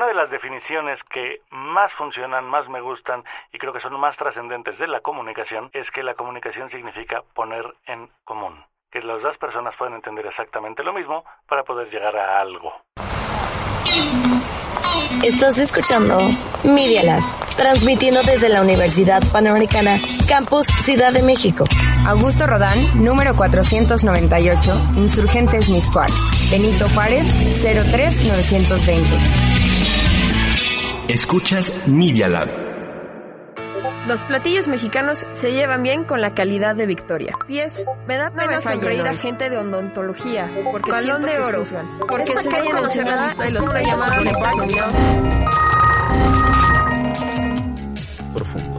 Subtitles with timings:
[0.00, 4.16] Una de las definiciones que más funcionan, más me gustan y creo que son más
[4.16, 8.64] trascendentes de la comunicación es que la comunicación significa poner en común.
[8.90, 12.72] Que las dos personas pueden entender exactamente lo mismo para poder llegar a algo.
[15.22, 16.18] Estás escuchando
[16.64, 17.20] Media Lab,
[17.58, 21.64] transmitiendo desde la Universidad Panamericana, Campus Ciudad de México.
[22.06, 26.08] Augusto Rodán, número 498, Insurgentes Miscuac.
[26.50, 27.26] Benito Juárez,
[27.60, 29.69] 03920.
[31.12, 32.48] Escuchas Media Lab.
[34.06, 37.32] Los platillos mexicanos se llevan bien con la calidad de Victoria.
[37.46, 40.48] Pies, me da pena me fallen sonreír a gente de odontología.
[40.70, 41.58] Porque Balón siento de que oro.
[41.60, 41.86] juzgan.
[41.98, 44.32] Porque Esta se calle la Ensenada lista de los premios llamada de.
[48.34, 48.78] Profundo.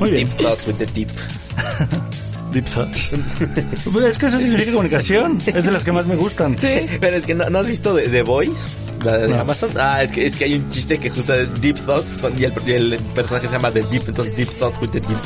[0.00, 0.26] Muy bien.
[0.26, 1.08] Deep thoughts with the deep.
[2.52, 3.10] Deep thoughts.
[3.92, 5.38] Pues es que eso significa comunicación.
[5.46, 6.58] Es de las que más me gustan.
[6.58, 6.86] Sí.
[7.00, 8.68] Pero es que no, ¿no has visto The, The Voice,
[9.04, 9.40] la de No.
[9.40, 9.70] Amazon.
[9.78, 12.52] Ah, es que, es que hay un chiste que justo es Deep Thoughts y el,
[12.66, 15.18] y el personaje se llama The Deep, entonces Deep Thoughts with the Deep.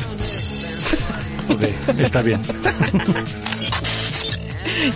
[1.48, 1.62] Ok,
[1.98, 2.41] está bien.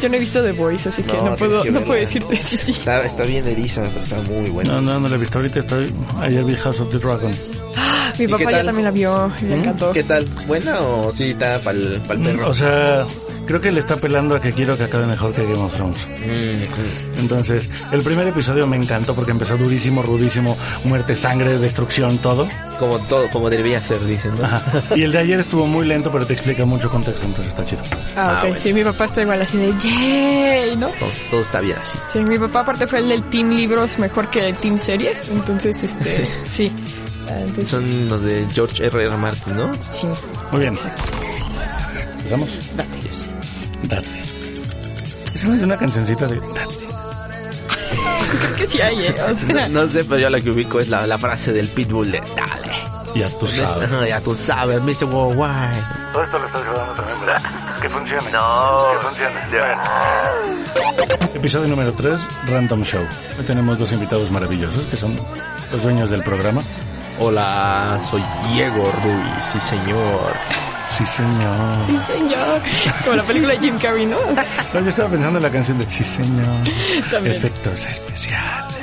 [0.03, 2.57] Yo no he visto The Voice, así que no, puedo, que no puedo decirte sí,
[2.57, 2.73] sí.
[2.73, 4.75] Está, está bien eriza, pero está muy buena.
[4.75, 5.39] No, no, no la he visto.
[5.39, 5.95] Ahorita estoy.
[6.21, 7.31] Ayer vi House of the Dragon.
[8.19, 9.59] Mi ¿Y qué papá ya también la vio y le ¿Mm?
[9.61, 9.93] encantó.
[9.93, 10.25] ¿Qué tal?
[10.47, 12.51] ¿Buena o sí está para el perro?
[12.51, 13.07] O sea,
[13.51, 15.97] creo que le está apelando a que quiero que acabe mejor que Game of Thrones.
[16.07, 22.47] Mm, Entonces, el primer episodio me encantó porque empezó durísimo, rudísimo, muerte, sangre, destrucción, todo.
[22.79, 24.45] como todo, como debería ser, dicen, ¿no?
[24.45, 24.63] Ajá.
[24.95, 27.83] Y el de ayer estuvo muy lento, pero te explica mucho contexto, entonces está chido.
[28.15, 28.41] Ah, Ah, ok.
[28.43, 28.57] bueno.
[28.59, 30.77] Sí, mi papá está igual así de ¡Yay!
[30.77, 30.87] ¿No?
[30.89, 31.99] Todo, todo está bien así.
[32.13, 35.13] Sí, mi papá aparte fue el del Team Libros mejor que el Team Serie.
[35.29, 36.73] Entonces, este, sí.
[37.27, 39.05] Entonces, Son los de George R.
[39.05, 39.17] R.
[39.17, 39.73] Martin, ¿no?
[39.93, 40.07] sí.
[40.53, 40.77] Muy bien.
[42.19, 42.51] ¿Empezamos?
[43.03, 43.29] Yes.
[43.85, 44.23] Date.
[45.35, 46.77] Esa no es una cancioncita de Date.
[48.41, 49.15] Creo que sí hay, ¿eh?
[49.31, 51.69] O sea, No, no sé, pero yo la que ubico es la, la frase del
[51.69, 52.81] Pitbull de Dale.
[53.15, 53.91] Ya tú sabes.
[54.09, 55.05] Ya tú sabes, Mr.
[55.05, 55.83] Worldwide.
[56.13, 57.43] Todo esto lo estás grabando también, ¿verdad?
[57.81, 58.31] Que funcione.
[58.31, 58.87] No.
[58.93, 59.41] Que funcione.
[61.35, 63.03] Episodio número 3, Random Show.
[63.39, 65.17] Hoy tenemos dos invitados maravillosos que son
[65.73, 66.63] los dueños del programa.
[67.19, 70.33] Hola, soy Diego Ruiz, sí señor.
[71.01, 71.87] Sí, señor.
[71.87, 72.61] sí, señor.
[73.05, 74.19] Como la película de Jim Carrey, ¿no?
[74.75, 76.63] No, yo estaba pensando en la canción de Sí, señor.
[77.11, 77.37] También.
[77.37, 78.75] Efectos especiales.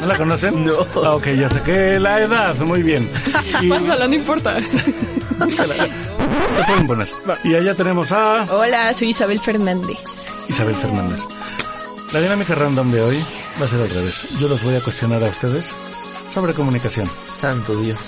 [0.00, 0.64] ¿No la conocen?
[0.64, 0.72] No.
[1.04, 2.54] Ah, ok, ya saqué la edad.
[2.56, 3.10] Muy bien.
[3.62, 4.54] Y Pásala, no importa.
[4.58, 7.08] la pueden poner.
[7.44, 9.98] Y allá tenemos a Hola, soy Isabel Fernández.
[10.48, 11.20] Isabel Fernández.
[12.12, 13.24] La dinámica random de hoy
[13.60, 14.38] va a ser otra vez.
[14.40, 15.66] Yo los voy a cuestionar a ustedes
[16.34, 17.08] sobre comunicación.
[17.40, 17.98] Santo Dios.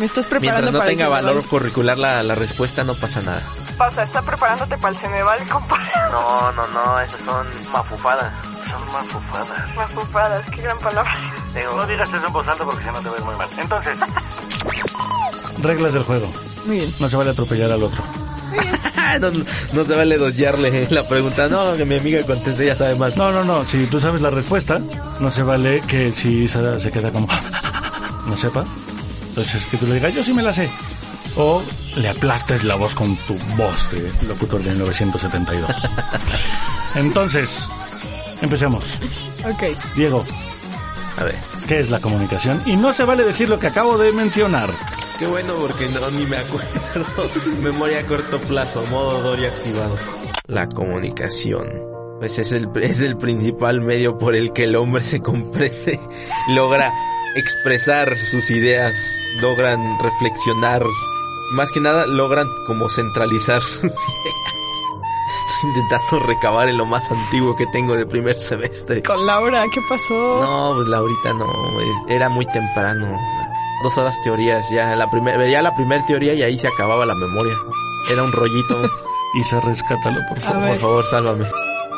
[0.00, 1.50] Me estás preparando Mientras no para tenga el valor Ceneval.
[1.50, 3.42] curricular la, la respuesta, no pasa nada.
[3.76, 5.84] Pasa, está preparándote para el Ceneval, compadre.
[6.10, 8.32] No, no, no, esas son mafufadas.
[8.70, 9.76] Son mafufadas.
[9.76, 11.12] Mafufadas, qué gran palabra.
[11.76, 13.48] No digas eso en voz alta porque si no te ves muy mal.
[13.58, 13.98] Entonces,
[15.62, 16.32] reglas del juego.
[16.64, 16.94] Muy bien.
[16.98, 18.02] No se vale atropellar al otro.
[19.20, 19.30] no,
[19.74, 21.46] no se vale dosearle la pregunta.
[21.48, 23.18] No, que mi amiga conteste, ya sabe más.
[23.18, 23.66] No, no, no.
[23.66, 24.80] Si tú sabes la respuesta,
[25.20, 27.28] no se vale que si se, se queda como...
[28.26, 28.64] no sepa.
[29.30, 30.68] Entonces que tú le digas, yo sí me la sé.
[31.36, 31.62] O
[31.96, 35.70] le aplastes la voz con tu voz de locutor de 1972.
[36.96, 37.68] Entonces,
[38.42, 38.84] empecemos.
[39.44, 39.76] Ok.
[39.96, 40.24] Diego,
[41.16, 41.38] A ver.
[41.68, 42.60] ¿qué es la comunicación?
[42.66, 44.68] Y no se vale decir lo que acabo de mencionar.
[45.18, 46.68] Qué bueno porque no ni me acuerdo.
[47.62, 49.96] Memoria a corto plazo, modo Dory activado.
[50.46, 51.68] La comunicación.
[52.18, 55.98] Pues es el, es el principal medio por el que el hombre se comprende,
[56.54, 56.92] logra
[57.36, 58.96] expresar sus ideas,
[59.40, 60.82] logran reflexionar,
[61.52, 64.36] más que nada logran como centralizar sus ideas.
[65.34, 69.02] Estoy intentando recabar en lo más antiguo que tengo de primer semestre.
[69.02, 70.40] Con Laura, ¿qué pasó?
[70.40, 71.46] No, pues la ahorita no,
[72.08, 73.18] era muy temprano.
[73.82, 77.14] Dos horas teorías, ya la primer, veía la primera teoría y ahí se acababa la
[77.14, 77.54] memoria.
[78.10, 78.76] Era un rollito.
[79.34, 80.68] Isa, rescátalo, por favor.
[80.70, 81.46] Por favor, sálvame.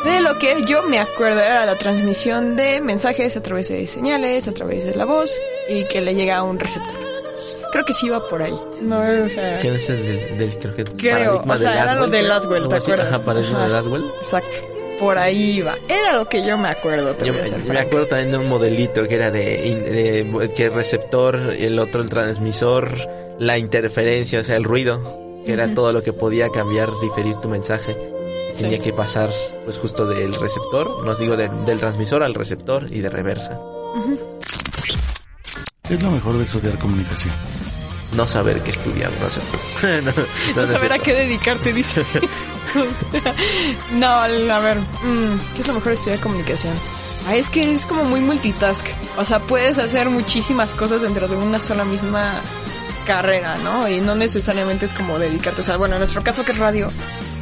[0.05, 4.49] De lo que yo me acuerdo era la transmisión de mensajes a través de señales,
[4.49, 5.39] a través de la voz
[5.69, 6.95] y que le llega a un receptor.
[7.71, 8.55] Creo que sí iba por ahí.
[8.83, 11.79] No, o sea, ¿Quién es el del, del creo que Creo, paradigma o sea, de
[11.79, 13.09] era lo de Laswell, ¿te acuerdas?
[13.09, 13.67] Ajá, paradigma Ajá.
[13.67, 14.05] de Laswell.
[14.21, 14.57] exacto.
[14.99, 15.77] Por ahí iba.
[15.89, 17.83] Era lo que yo me acuerdo, te Yo voy a me, ser me franca.
[17.83, 22.95] acuerdo también de un modelito que era de, que el receptor, el otro el transmisor,
[23.39, 27.49] la interferencia, o sea, el ruido, que era todo lo que podía cambiar, diferir tu
[27.49, 27.97] mensaje.
[28.57, 28.85] Tenía Sí.
[28.85, 29.31] que pasar,
[29.65, 33.59] pues justo del receptor, nos digo de- del transmisor al receptor y de reversa.
[35.87, 37.35] ¿Qué es lo mejor de estudiar comunicación?
[38.17, 39.41] No saber qué estudiar, no sé.
[40.03, 42.05] no, no, No no es saber a qué dedicarte, dice.
[43.93, 46.73] No, a ver, mm, ¿qué es lo mejor de estudiar comunicación?
[47.29, 48.87] Ah, es que es como muy multitask.
[49.19, 52.33] O sea, puedes hacer muchísimas cosas dentro de una sola misma
[53.07, 53.89] carrera, ¿no?
[53.89, 55.61] Y no necesariamente es como dedicarte.
[55.61, 56.89] O sea, bueno, en nuestro caso que es radio.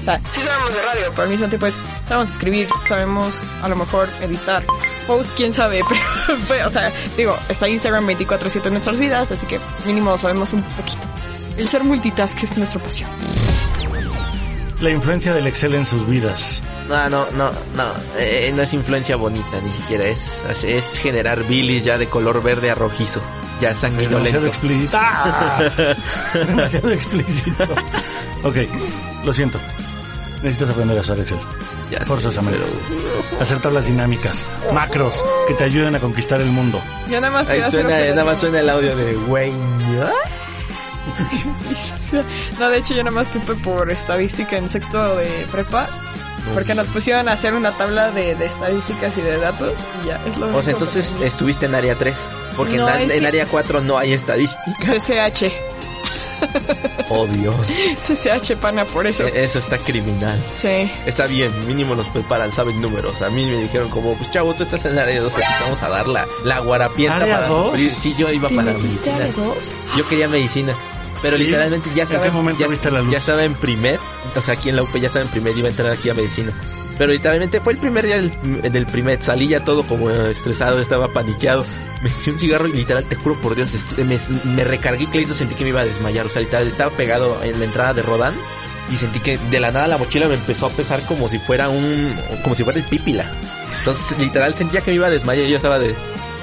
[0.01, 1.75] O sea, sí sabemos de radio, pero al mismo tiempo es,
[2.09, 4.65] sabemos escribir, sabemos a lo mejor editar.
[5.07, 9.47] Post, quién sabe, pero, pero, o sea, digo, está Instagram 24-7 en nuestras vidas, así
[9.47, 11.03] que mínimo sabemos un poquito.
[11.57, 13.11] El ser multitask es nuestra pasión.
[14.81, 16.63] La influencia del Excel en sus vidas.
[16.89, 17.85] No, no, no, no,
[18.19, 22.43] eh, no es influencia bonita, ni siquiera es, es, es generar bilis ya de color
[22.43, 23.21] verde a rojizo,
[23.61, 24.47] ya Demasiado sanguinolento.
[24.47, 24.97] explícito.
[24.99, 25.63] ¡Ah!
[26.35, 27.65] Demasiado explícito.
[28.43, 28.57] Ok,
[29.25, 29.61] lo siento.
[30.43, 31.39] Necesitas aprender a usar Excel.
[31.91, 32.59] Ya sé, Forzosamente.
[32.61, 35.15] pero- Hacer tablas dinámicas, macros
[35.47, 36.81] que te ayuden a conquistar el mundo.
[37.09, 39.17] Yo nada más sé Ahí hacer suena, nada más suena el audio de.
[40.03, 40.13] ¿ah?
[42.59, 45.89] No, de hecho yo nada más tuve por estadística en sexto de prepa.
[46.55, 50.17] Porque nos pusieron a hacer una tabla de, de estadísticas y de datos y ya,
[50.27, 52.17] es lo O sea, entonces estuviste en área 3,
[52.57, 54.63] porque No, en, que- área 4 no hay estadística.
[54.81, 55.53] CCH.
[57.13, 57.57] Oh Dios,
[58.07, 59.25] CCH pana por eso.
[59.25, 60.41] E- eso está criminal.
[60.55, 60.89] Sí.
[61.07, 63.21] Está bien, mínimo nos preparan, saben números.
[63.23, 65.65] A mí me dijeron como, pues chavo, tú estás en el área 2, aquí te
[65.65, 67.71] vamos a dar la, la guarapienta ¿Área para dos?
[67.71, 67.93] sufrir.
[68.01, 69.27] Sí, yo iba para medicina.
[69.37, 69.73] dos?
[69.97, 70.73] Yo quería medicina.
[71.21, 71.41] Pero ¿Y?
[71.41, 73.11] literalmente ya ¿En estaba, qué momento ya, viste la luz?
[73.11, 73.99] ya estaba en primer,
[74.37, 76.15] o sea, aquí en la UP ya estaba en primer, iba a entrar aquí a
[76.15, 76.53] medicina.
[77.01, 81.11] Pero literalmente fue el primer día del, del primer, salí ya todo como estresado, estaba
[81.15, 81.65] paniqueado.
[82.03, 85.55] Me di un cigarro y literal, te juro por Dios, me, me recargué y sentí
[85.55, 86.27] que me iba a desmayar.
[86.27, 88.35] O sea, literal, estaba pegado en la entrada de Rodán
[88.93, 91.71] y sentí que de la nada la mochila me empezó a pesar como si fuera
[91.71, 93.31] un, como si fuera el pípila.
[93.79, 95.95] Entonces, literal, sentía que me iba a desmayar y yo estaba de,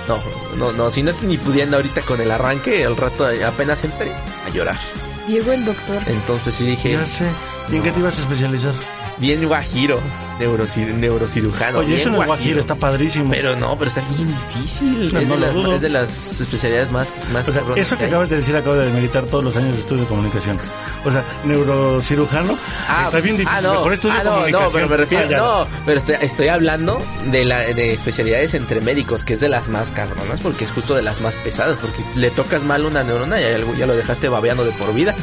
[0.07, 0.19] no,
[0.55, 4.11] no, no, si no estoy ni pudiendo ahorita con el arranque, al rato apenas entré
[4.11, 4.79] a llorar.
[5.27, 6.01] Diego el doctor.
[6.07, 7.25] Entonces sí dije, Ya sé.
[7.71, 8.73] ¿Y en qué te ibas a especializar?
[9.19, 9.99] Bien guajiro,
[10.39, 11.79] neurocir- neurocirujano.
[11.79, 13.29] Oye, bien eso no es guajiro, está padrísimo.
[13.31, 15.13] Pero no, pero está bien difícil.
[15.13, 15.75] No, es, no de las, dudo.
[15.75, 18.75] es de las especialidades más, más O sea, cabronas eso que acabas de decir acabo
[18.75, 20.59] de demeritar todos los años de estudio de comunicación.
[21.05, 22.57] O sea, neurocirujano
[23.05, 23.57] está bien difícil.
[23.57, 24.63] ah, no, Mejor estudio ah, no, comunicación.
[24.65, 28.81] no, pero me refiero, Ah, no, pero estoy, estoy hablando de la de especialidades entre
[28.81, 32.03] médicos, que es de las más cabronas, porque es justo de las más pesadas, porque
[32.15, 33.43] le tocas mal una neurona y
[33.77, 35.15] ya lo dejaste babeando de por vida.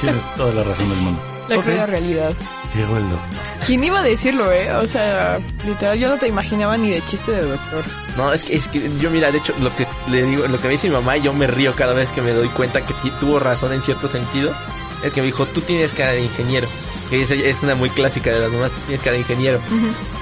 [0.00, 1.22] Tienes toda la razón del mundo.
[1.48, 1.64] La Ok.
[1.64, 2.32] cruda realidad.
[2.74, 3.28] Llegó el doctor.
[3.66, 4.72] ¿Quién iba a decirlo, eh?
[4.74, 7.84] O sea, literal, yo no te imaginaba ni de chiste de doctor.
[8.16, 10.66] No, es que, es que yo mira, de hecho, lo que le digo, lo que
[10.68, 12.94] me dice mi mamá y yo me río cada vez que me doy cuenta que
[13.20, 14.52] tuvo razón en cierto sentido,
[15.02, 16.68] es que me dijo, tú tienes cara de ingeniero.
[17.10, 19.60] Que es, es una muy clásica de las mamás, tienes cara de ingeniero.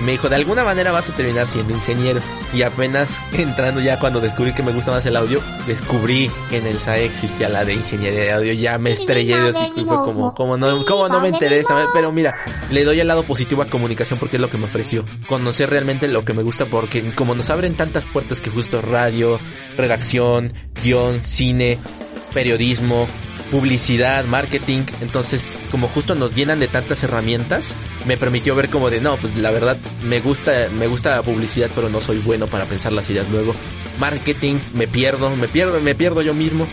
[0.04, 2.20] Me dijo, de alguna manera vas a terminar siendo ingeniero.
[2.52, 6.66] Y apenas entrando ya cuando descubrí que me gusta más el audio, descubrí que en
[6.66, 8.52] el SAE existía la de ingeniería de audio.
[8.52, 11.86] Ya me estrellé de hocico y fue como, como no, como no me interesa.
[11.92, 12.34] Pero mira,
[12.70, 15.04] le doy el lado positivo a comunicación porque es lo que me ofreció.
[15.26, 19.38] Conocer realmente lo que me gusta porque como nos abren tantas puertas que justo radio,
[19.76, 20.52] redacción,
[20.82, 21.78] guion, cine,
[22.32, 23.06] periodismo,
[23.50, 27.74] publicidad, marketing, entonces como justo nos llenan de tantas herramientas,
[28.06, 31.70] me permitió ver como de no, pues la verdad me gusta, me gusta la publicidad,
[31.74, 33.54] pero no soy bueno para pensar las ideas luego.
[33.98, 36.66] Marketing, me pierdo, me pierdo, me pierdo yo mismo.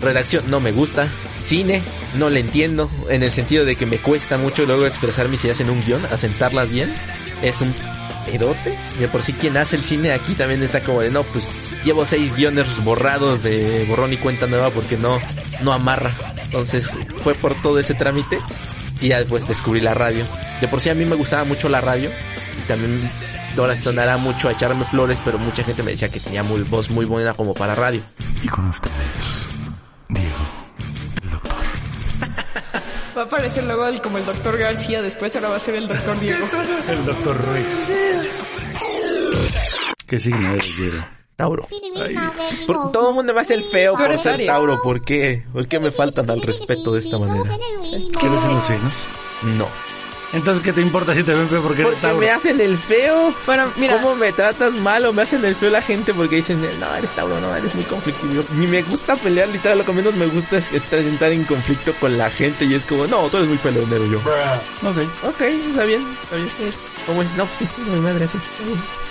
[0.00, 1.08] Redacción, no me gusta.
[1.40, 1.82] Cine,
[2.16, 5.60] no le entiendo, en el sentido de que me cuesta mucho luego expresar mis ideas
[5.60, 6.92] en un guion, asentarlas bien.
[7.42, 7.72] Es un
[8.26, 8.76] pedote.
[8.96, 11.48] Y de por sí quien hace el cine aquí también está como de no, pues
[11.84, 15.20] llevo seis guiones borrados de borrón y cuenta nueva porque no,
[15.62, 16.14] no amarra.
[16.44, 16.88] Entonces
[17.22, 18.38] fue por todo ese trámite
[19.00, 20.24] y ya después descubrí la radio.
[20.60, 22.10] De por sí a mí me gustaba mucho la radio
[22.58, 23.10] y también
[23.56, 26.90] ahora sonará mucho a echarme flores, pero mucha gente me decía que tenía muy voz
[26.90, 28.00] muy buena como para radio.
[28.42, 28.94] Y con ustedes,
[30.08, 30.36] Diego,
[31.22, 31.52] el doctor.
[33.16, 35.86] Va a aparecer luego el- como el doctor García, después ahora va a ser el
[35.88, 36.46] doctor Diego.
[36.88, 37.92] El doctor Ruiz.
[40.06, 40.98] ¿Qué signo eres, Diego?
[41.36, 41.66] Tauro.
[42.66, 44.46] Por- todo el mundo me hace el feo por ser Aries.
[44.48, 44.80] Tauro.
[44.82, 45.44] ¿Por qué?
[45.52, 47.56] ¿Por qué me faltan al respeto de esta manera?
[48.20, 48.92] ¿Quieres signos?
[49.58, 49.66] No.
[50.32, 52.18] Entonces, ¿qué te importa si te ven feo porque eres Porque Tauro?
[52.18, 53.34] me hacen el feo.
[53.44, 56.14] Bueno, mira, ¿Cómo me tratas mal o me hacen el feo la gente?
[56.14, 58.42] Porque dicen, no, eres Tauro, no, eres muy conflictivo.
[58.54, 61.92] Ni me gusta pelear, literal, lo que menos me gusta es estar entrar en conflicto
[62.00, 64.18] con la gente y es como, no, tú eres muy peleonero yo.
[64.18, 64.98] Ok.
[65.28, 66.48] Ok, está bien, está bien.
[67.06, 67.30] ¿Cómo es?
[67.36, 68.38] No, pues sí, mi madre, sí.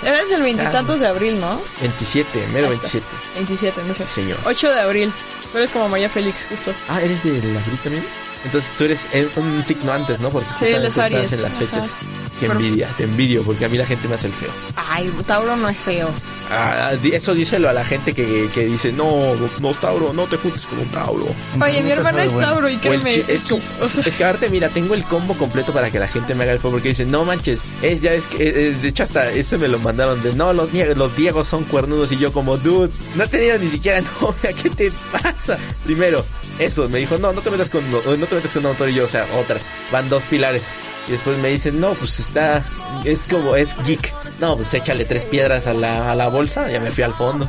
[0.08, 1.62] eres el veintitantos de abril, ¿no?
[1.82, 2.88] 27, mero Ahí está.
[2.88, 3.06] 27.
[3.36, 4.06] 27, no sé.
[4.06, 4.38] Sí, señor.
[4.46, 5.14] 8 de abril.
[5.52, 6.74] Tú eres como María Félix, justo.
[6.90, 8.06] Ah, ¿eres de la abril también?
[8.46, 10.30] Entonces tú eres un signo antes, ¿no?
[10.30, 10.66] Porque Sí,
[10.98, 11.32] Aries.
[11.32, 11.52] estás en las
[11.86, 12.21] Ajá.
[12.42, 14.50] Qué envidia, te envidio, porque a mí la gente me hace el feo.
[14.76, 16.10] Ay, Tauro no es feo.
[16.54, 20.66] Ah, eso díselo a la gente que, que dice, no, no, Tauro, no te juntes
[20.66, 21.28] con un Tauro.
[21.62, 22.48] Oye, mi Nunca hermana fue es bueno.
[22.50, 24.94] Tauro y O el créeme, chi- es, como- o sea, es que aparte, mira, tengo
[24.94, 27.60] el combo completo para que la gente me haga el feo, porque dicen, no manches,
[27.82, 31.16] es ya es que, de hecho hasta eso me lo mandaron de, no, los, los
[31.16, 34.92] Diegos son cuernudos y yo como, dude, no he tenido ni siquiera novia, ¿qué te
[35.12, 35.58] pasa?
[35.86, 36.26] Primero,
[36.60, 38.90] eso, me dijo, no, no te metas con, no, no te metas con un autor
[38.90, 39.58] y yo, o sea, otra,
[39.92, 40.64] van dos pilares.
[41.08, 42.64] Y después me dicen, no, pues está,
[43.06, 44.14] es como, es geek.
[44.40, 47.48] No, pues échale tres piedras a la, a la bolsa, ya me fui al fondo.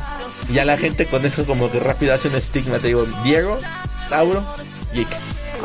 [0.49, 3.57] Y ya la gente con eso como que rápido hace un estigma, te digo, Diego,
[4.09, 4.43] Tauro,
[4.93, 5.07] geek.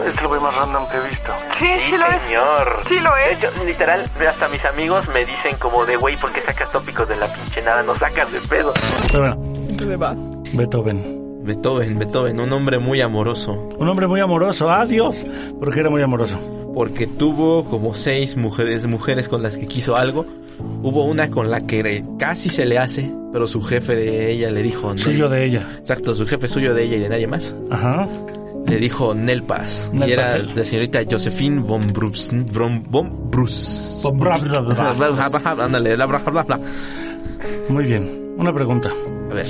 [0.07, 1.33] Es güey más random que he visto.
[1.59, 2.23] sí, sí lo es.
[2.23, 2.80] señor.
[2.87, 3.40] Sí lo es.
[3.40, 7.09] De hecho, literal, hasta mis amigos me dicen como de, güey, ¿por qué sacas tópicos
[7.09, 7.83] de la pinche nada?
[7.83, 8.73] No sacas de pedo.
[9.11, 10.14] Pero bueno, Entonces va.
[10.52, 11.42] Beethoven.
[11.42, 13.52] Beethoven, Beethoven, un hombre muy amoroso.
[13.76, 14.71] Un hombre muy amoroso.
[14.71, 15.26] Adiós.
[15.59, 16.38] Porque era muy amoroso.
[16.78, 20.25] Porque tuvo como seis mujeres, mujeres con las que quiso algo.
[20.85, 24.62] Hubo una con la que casi se le hace, pero su jefe de ella le
[24.62, 24.90] dijo...
[24.94, 25.00] "Nel".
[25.00, 25.66] Suyo de ella.
[25.76, 27.56] Exacto, su jefe suyo de ella y de nadie más.
[27.68, 28.06] Ajá.
[28.68, 29.90] Le dijo Nelpas.
[29.92, 30.50] Nel y era Pastel.
[30.54, 32.30] la señorita Josephine von Brus...
[32.52, 33.99] Von, von Brus...
[34.04, 34.20] Von.
[37.70, 38.35] Muy bien.
[38.38, 38.92] Una pregunta.
[39.32, 39.47] A ver,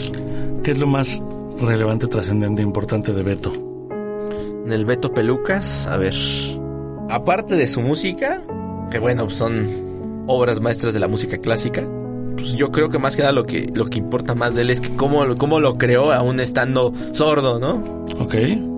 [0.62, 1.20] ¿Qué es lo más
[1.60, 3.52] relevante, trascendente, importante de Beto?
[4.64, 6.14] en el Beto Pelucas, a ver.
[7.08, 8.42] Aparte de su música,
[8.90, 11.82] que bueno, son obras maestras de la música clásica,
[12.36, 14.70] pues yo creo que más que nada lo que, lo que importa más de él
[14.70, 18.04] es que cómo, lo- cómo lo creó aún estando sordo, ¿no?
[18.20, 18.34] Ok.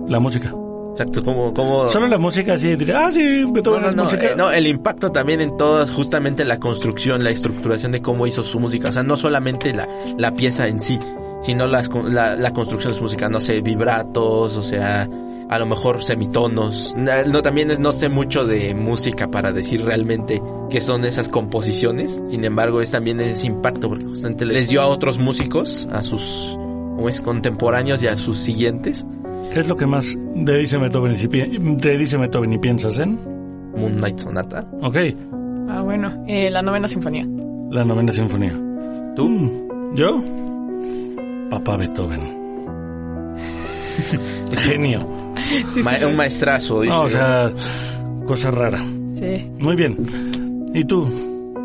[0.07, 0.53] La música.
[0.91, 1.87] Exacto, cómo, cómo...
[1.87, 2.75] Solo la música, sí.
[2.75, 4.25] Diría, ah, sí, No, Beethoven no, es no, música.
[4.27, 8.43] eh, no, el impacto también en todas, justamente la construcción, la estructuración de cómo hizo
[8.43, 8.89] su música.
[8.89, 10.99] O sea, no solamente la, la pieza en sí,
[11.43, 13.29] sino las, la, la construcción de su música.
[13.29, 15.07] No sé, vibratos, o sea,
[15.51, 16.95] a lo mejor semitonos.
[16.97, 22.23] No, también no sé mucho de música para decir realmente qué son esas composiciones.
[22.29, 26.57] Sin embargo, es también ese impacto, porque justamente les dio a otros músicos, a sus
[27.23, 29.05] contemporáneos y a sus siguientes,
[29.53, 32.57] ¿Qué es lo que más te dice Beethoven y, si pi- te dice Beethoven y
[32.57, 33.19] piensas en?
[33.75, 34.65] Moon Knight Sonata.
[34.81, 34.95] Ok.
[35.67, 36.23] Ah, bueno.
[36.27, 37.27] Eh, la novena sinfonía.
[37.69, 38.53] La novena sinfonía.
[39.15, 39.27] ¿Tú?
[39.27, 40.23] Mm, ¿Yo?
[41.49, 42.21] Papá Beethoven.
[44.53, 45.05] Genio.
[45.71, 46.93] Sí, Ma- sí, un maestrazo, dice.
[46.93, 47.51] No, o sea,
[48.25, 48.79] cosa rara.
[49.15, 49.49] sí.
[49.59, 50.71] Muy bien.
[50.73, 51.07] ¿Y tú?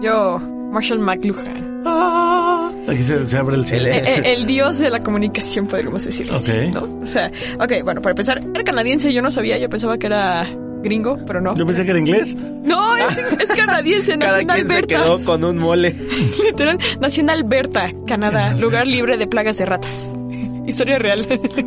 [0.02, 0.38] Yo,
[0.73, 1.80] Marshall McLuhan.
[1.87, 3.87] Ah, aquí se, se abre el cielo.
[3.87, 6.75] El- eh, el dios de la comunicación, podríamos decirlo así, Ok.
[6.75, 7.00] ¿no?
[7.02, 7.30] O sea,
[7.61, 10.49] ok, bueno, para empezar, era canadiense, yo no sabía, yo pensaba que era
[10.83, 11.56] gringo, pero no.
[11.56, 12.35] Yo pensé que era inglés.
[12.37, 15.02] No, es, es canadiense, Cada nació en quien se Alberta.
[15.02, 15.95] quedó con un mole.
[16.45, 20.09] Literal, nació en Alberta, Canadá, lugar libre de plagas de ratas.
[20.66, 21.26] Historia real.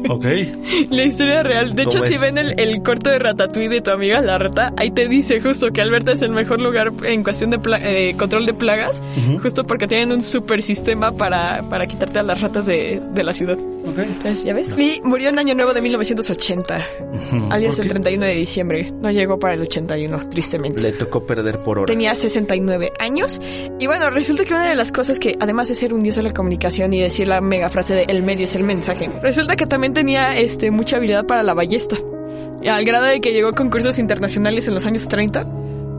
[0.10, 0.26] Ok.
[0.90, 1.76] La historia real.
[1.76, 4.74] De hecho, ¿Cómo si ven el, el corto de Ratatouille de tu amiga la rata,
[4.78, 8.46] ahí te dice justo que Alberta es el mejor lugar en cuestión de eh, control
[8.46, 9.02] de plagas,
[9.42, 13.34] justo porque tienen un super sistema para, para quitarte a las ratas de, de la
[13.34, 13.58] ciudad.
[13.86, 14.74] Entonces, ¿ya ves?
[14.78, 16.76] Y murió en Año Nuevo de 1980,
[17.50, 17.94] alias ¿Por el qué?
[17.94, 18.92] 31 de diciembre.
[19.02, 20.82] No llegó para el 81, tristemente.
[20.82, 21.88] Le tocó perder por horas.
[21.88, 23.40] Tenía 69 años.
[23.80, 26.24] Y bueno, resulta que una de las cosas que, además de ser un dios de
[26.24, 29.66] la comunicación y decir la mega frase de el medio es el mensaje, resulta que
[29.66, 31.98] también tenía este, mucha habilidad para la ballesta.
[32.70, 35.48] Al grado de que llegó a concursos internacionales en los años 30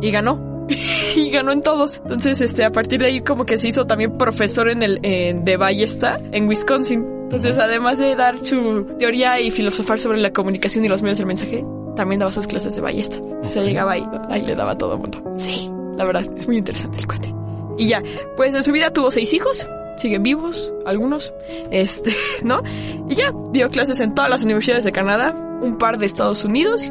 [0.03, 0.67] y ganó.
[1.17, 1.97] y ganó en todos.
[2.05, 5.45] Entonces, este, a partir de ahí como que se hizo también profesor en el, en-
[5.45, 7.20] de ballesta en Wisconsin.
[7.33, 11.27] Entonces, además de dar su teoría y filosofar sobre la comunicación y los medios del
[11.27, 13.19] mensaje, también daba sus clases de ballesta.
[13.19, 15.23] Entonces, llegaba ahí, ahí le daba a todo el mundo.
[15.35, 17.33] Sí, la verdad, es muy interesante el cuate.
[17.79, 18.03] Y ya,
[18.37, 21.33] pues en su vida tuvo seis hijos, siguen vivos, algunos,
[21.71, 22.63] este, ¿no?
[23.09, 25.33] Y ya, dio clases en todas las universidades de Canadá,
[25.63, 26.91] un par de Estados Unidos,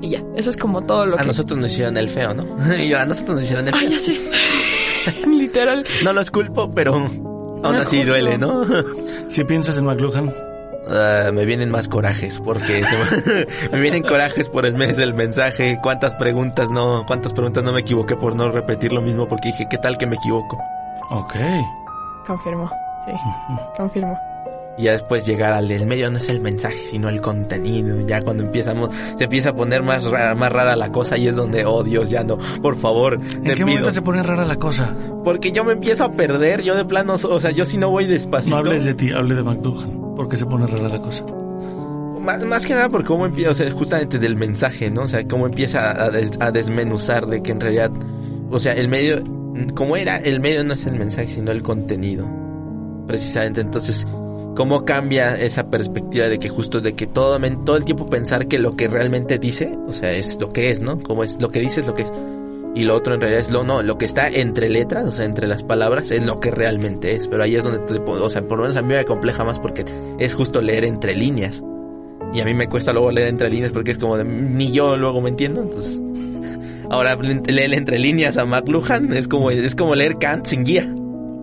[0.00, 1.26] y ya, eso es como todo lo A que...
[1.26, 2.44] nosotros nos hicieron el feo, ¿no?
[2.78, 3.90] y a nosotros nos hicieron el Ay, feo.
[3.90, 5.26] ya sé.
[5.28, 5.84] Literal.
[6.02, 7.08] No los culpo, pero
[7.66, 8.12] aún así justo.
[8.12, 8.64] duele, ¿no?
[9.28, 10.32] Si piensas en McLuhan,
[10.88, 15.80] Ah, me vienen más corajes porque me, me vienen corajes por el mes del mensaje.
[15.82, 19.66] Cuántas preguntas no, cuántas preguntas no me equivoqué por no repetir lo mismo porque dije,
[19.68, 20.56] ¿qué tal que me equivoco?
[21.10, 21.34] ok.
[22.24, 22.70] Confirmo,
[23.04, 23.12] sí,
[23.76, 24.16] confirmo.
[24.78, 28.06] Y ya después llegar al del medio no es el mensaje, sino el contenido.
[28.06, 31.34] Ya cuando empezamos, se empieza a poner más rara, más rara la cosa y es
[31.36, 33.66] donde, oh Dios, ya no, por favor, ¿En te qué pido.
[33.68, 34.94] momento se pone rara la cosa?
[35.24, 38.04] Porque yo me empiezo a perder, yo de plano, o sea, yo si no voy
[38.04, 38.54] despacito.
[38.56, 40.14] No hables de ti, hable de McLuhan.
[40.14, 41.24] ¿Por qué se pone rara la cosa?
[42.20, 45.02] Más, más que nada por cómo empieza, o sea, justamente del mensaje, ¿no?
[45.02, 47.90] O sea, cómo empieza a, des- a desmenuzar de que en realidad,
[48.50, 49.22] o sea, el medio,
[49.74, 52.26] como era, el medio no es el mensaje, sino el contenido.
[53.06, 54.04] Precisamente, entonces,
[54.56, 58.58] cómo cambia esa perspectiva de que justo de que todo, todo el tiempo pensar que
[58.58, 60.98] lo que realmente dice, o sea, es lo que es, ¿no?
[61.00, 62.12] Como es lo que dice es lo que es.
[62.74, 65.26] y lo otro en realidad es lo no, lo que está entre letras, o sea,
[65.26, 67.28] entre las palabras, es lo que realmente es.
[67.28, 69.58] Pero ahí es donde, te, o sea, por lo menos a mí me compleja más
[69.58, 69.84] porque
[70.18, 71.62] es justo leer entre líneas.
[72.32, 74.96] Y a mí me cuesta luego leer entre líneas porque es como de, ni yo
[74.96, 76.00] luego me entiendo, entonces...
[76.88, 80.88] Ahora leer entre líneas a McLuhan es como, es como leer Kant sin guía.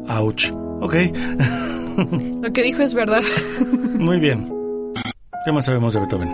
[0.08, 0.51] Ouch.
[0.79, 0.96] Ok.
[2.43, 3.21] Lo que dijo es verdad.
[3.97, 4.51] Muy bien.
[5.45, 6.29] ¿Qué más sabemos de Beethoven?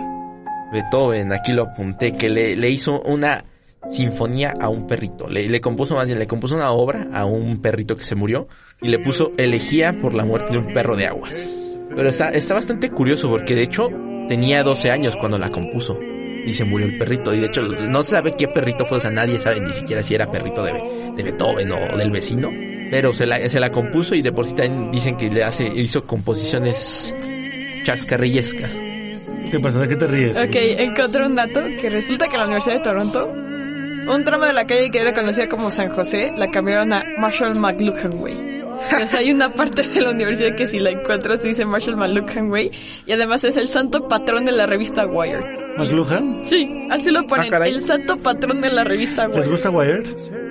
[0.72, 3.44] Beethoven, aquí lo apunté, que le, le hizo una
[3.88, 5.28] sinfonía a un perrito.
[5.28, 8.48] Le, le, compuso más bien, le compuso una obra a un perrito que se murió
[8.82, 11.76] y le puso elegía por la muerte de un perro de aguas.
[11.94, 13.88] Pero está, está bastante curioso porque de hecho
[14.26, 15.96] tenía 12 años cuando la compuso
[16.44, 17.32] y se murió el perrito.
[17.32, 20.02] Y de hecho no se sabe qué perrito fue, o sea, nadie sabe ni siquiera
[20.02, 20.72] si era perrito de,
[21.16, 22.50] de Beethoven o del vecino.
[22.90, 25.66] Pero se la, se la compuso y de por sí también dicen que le hace,
[25.66, 27.14] hizo composiciones
[27.84, 28.74] chascarrillescas.
[29.50, 29.78] ¿Qué pasa?
[29.78, 30.36] ¿De qué te ríes?
[30.36, 34.52] Ok, encontré un dato que resulta que en la Universidad de Toronto, un tramo de
[34.52, 38.60] la calle que era conocida como San José, la cambiaron a Marshall McLuhan Way.
[38.92, 42.70] Entonces hay una parte de la universidad que si la encuentras dice Marshall McLuhan Way
[43.06, 45.59] y además es el santo patrón de la revista Wired.
[45.78, 46.42] ¿McLuhan?
[46.44, 49.50] Sí, así lo ponen, Ah, el santo patrón de la revista ¿Les Wired.
[49.50, 50.06] gusta Wired?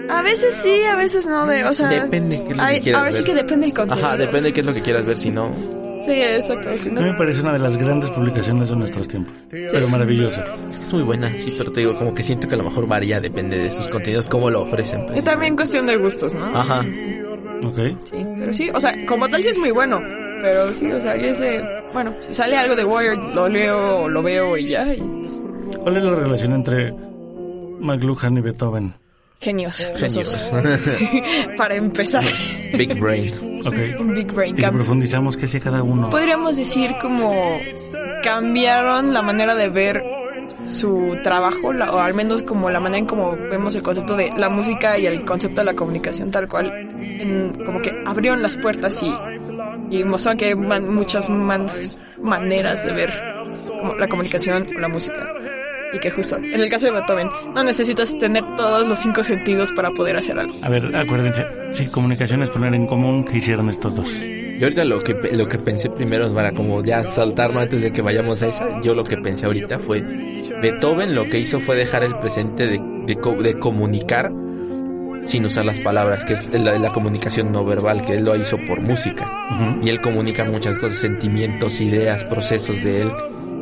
[0.09, 1.87] A veces sí, a veces no, de, o sea...
[1.87, 3.25] Depende qué es lo que hay- quieras Ahora sí ver.
[3.25, 4.07] que depende del contenido.
[4.07, 5.53] Ajá, depende de qué es lo que quieras ver, si no...
[6.01, 6.69] Sí, exacto.
[6.77, 9.33] Si A no mí me parece una de las grandes publicaciones de nuestros tiempos.
[9.51, 10.45] Pero maravillosa.
[10.69, 13.19] Es muy buena, sí, pero te digo, como que siento que a lo mejor varía,
[13.19, 15.05] depende de sus contenidos, cómo lo ofrecen.
[15.13, 16.45] Y también cuestión de gustos, ¿no?
[16.57, 16.85] Ajá.
[17.63, 17.77] Ok.
[18.05, 19.99] Sí, pero sí, o sea, como tal sí es muy bueno.
[20.41, 21.61] Pero sí, o sea, ese,
[21.93, 24.93] bueno, si sale algo de Wired, lo leo, lo veo y ya.
[24.93, 25.39] y, pues,
[25.81, 26.91] ¿Cuál es la relación entre
[27.79, 28.93] McLuhan y Beethoven?
[29.41, 29.87] genios.
[29.95, 30.51] Genios.
[31.57, 32.23] Para empezar,
[32.73, 33.31] Big Brain.
[33.65, 33.73] Ok.
[34.01, 36.09] un Big Brain Y si profundizamos, ¿qué hacía cada uno?
[36.09, 37.31] Podríamos decir como
[38.21, 40.03] cambiaron la manera de ver
[40.65, 44.29] su trabajo, la- o al menos como la manera en como vemos el concepto de
[44.37, 46.69] la música y el concepto de la comunicación tal cual,
[46.99, 49.09] en- como que abrieron las puertas y,
[49.89, 53.11] y mostraron que hay man- muchas más maneras de ver
[53.67, 55.33] como la comunicación o la música.
[55.91, 59.71] Y que justo, en el caso de Beethoven, no necesitas tener todos los cinco sentidos
[59.71, 60.53] para poder hacer algo.
[60.63, 61.43] A ver, acuérdense.
[61.71, 64.07] Si comunicación es poner en común, ¿qué hicieron estos dos?
[64.59, 68.01] Yo ahorita lo que, lo que pensé primero para como ya saltarlo antes de que
[68.03, 70.01] vayamos a esa, yo lo que pensé ahorita fue,
[70.61, 74.31] Beethoven lo que hizo fue dejar el presente de, de, co- de comunicar
[75.25, 78.57] sin usar las palabras, que es la, la comunicación no verbal, que él lo hizo
[78.67, 79.29] por música.
[79.81, 83.11] Y él comunica muchas cosas, sentimientos, ideas, procesos de él.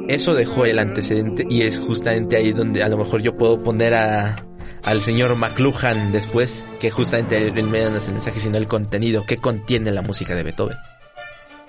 [0.08, 3.94] Eso dejó el antecedente y es justamente ahí donde a lo mejor yo puedo poner
[3.94, 4.46] a,
[4.84, 8.68] al señor McLuhan después, que justamente el, el medio no es el mensaje, sino el
[8.68, 10.78] contenido, qué contiene la música de Beethoven.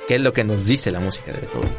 [0.07, 1.72] ¿Qué es lo que nos dice la música de Beethoven?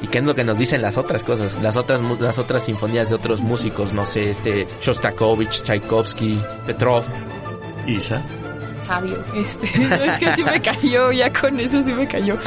[0.00, 1.60] ¿Y qué es lo que nos dicen las otras cosas?
[1.60, 7.04] Las otras, las otras sinfonías de otros músicos, no sé, este, Shostakovich, Tchaikovsky, Petrov.
[7.88, 8.22] Isa.
[8.86, 9.22] sabio.
[9.34, 9.66] Este,
[10.06, 12.38] es que sí me cayó, ya con eso sí me cayó.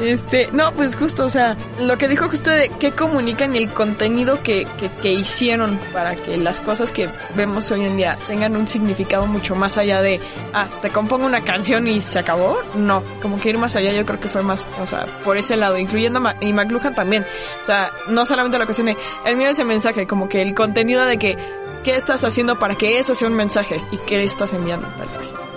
[0.00, 3.70] Este, no, pues justo, o sea, lo que dijo justo de qué comunican y el
[3.70, 8.54] contenido que, que, que hicieron para que las cosas que vemos hoy en día tengan
[8.54, 10.20] un significado mucho más allá de,
[10.54, 12.58] ah, te compongo una canción y se acabó.
[12.76, 15.56] No, como que ir más allá yo creo que fue más, o sea, por ese
[15.56, 17.26] lado, incluyendo Ma- y McLuhan también.
[17.64, 21.04] O sea, no solamente la cuestión de, el mío ese mensaje, como que el contenido
[21.06, 21.36] de que,
[21.82, 23.80] ¿qué estás haciendo para que eso sea un mensaje?
[23.90, 24.86] ¿Y qué estás enviando?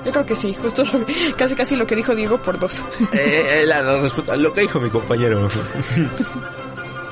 [0.05, 1.05] Yo creo que sí, justo lo-
[1.38, 2.84] casi casi lo que dijo Diego por dos.
[3.13, 5.47] Eh, eh, la, la respuesta, lo que dijo mi compañero.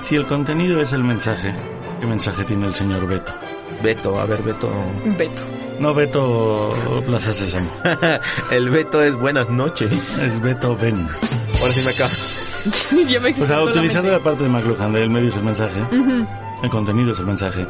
[0.03, 1.53] Si el contenido es el mensaje,
[1.99, 3.31] ¿qué mensaje tiene el señor Beto?
[3.83, 4.69] Beto, a ver, Beto.
[5.17, 5.41] Beto.
[5.79, 6.73] No Beto
[7.05, 7.69] Plaza Sésamo,
[8.51, 9.91] El Beto es buenas noches.
[10.19, 11.07] es Beto Ben.
[11.61, 15.35] Ahora sí me me O sea, la utilizando la parte de McLuhan, el medio es
[15.35, 15.79] el mensaje,
[16.63, 17.67] el contenido es el mensaje.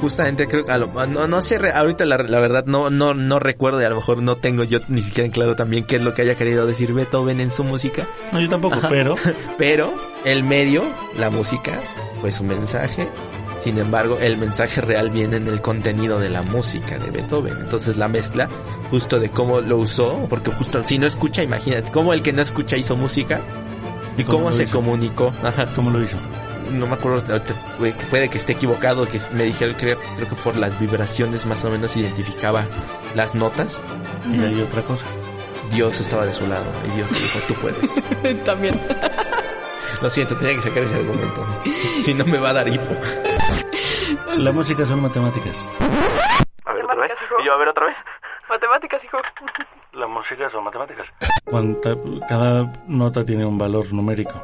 [0.00, 3.14] Justamente creo que a lo- no, no sé, re- ahorita la, la verdad no, no,
[3.14, 5.96] no recuerdo y a lo mejor no tengo yo ni siquiera en claro también qué
[5.96, 8.88] es lo que haya querido decir Beethoven en su música, No, yo tampoco, Ajá.
[8.88, 9.16] pero
[9.58, 9.92] pero
[10.24, 10.84] el medio,
[11.18, 11.80] la música,
[12.20, 13.08] fue su mensaje.
[13.60, 17.56] Sin embargo, el mensaje real viene en el contenido de la música de Beethoven.
[17.60, 18.48] Entonces la mezcla
[18.88, 22.40] justo de cómo lo usó, porque justo si no escucha, imagínate, cómo el que no
[22.40, 23.40] escucha hizo música
[24.16, 24.76] y ¿Cómo se hizo?
[24.76, 25.32] comunicó.
[25.42, 25.66] Ajá.
[25.74, 26.16] ¿cómo lo hizo?
[26.70, 27.22] No me acuerdo,
[28.10, 31.70] puede que esté equivocado, que me dijeron, creo, creo que por las vibraciones más o
[31.70, 32.66] menos identificaba
[33.14, 33.82] las notas.
[34.30, 35.04] Y hay otra cosa.
[35.70, 38.44] Dios estaba de su lado y Dios le dijo, tú puedes.
[38.44, 38.80] También.
[40.02, 41.44] Lo siento, tenía que sacar ese argumento.
[41.98, 42.90] Si no me va a dar hipo.
[44.36, 45.68] La música son matemáticas.
[46.64, 47.12] A ver, otra vez.
[47.40, 47.96] Y yo, a ver, otra vez.
[48.48, 49.18] Matemáticas, hijo.
[49.92, 51.12] La música son matemáticas.
[51.44, 51.96] Cuanta-
[52.28, 54.40] cada nota tiene un valor numérico.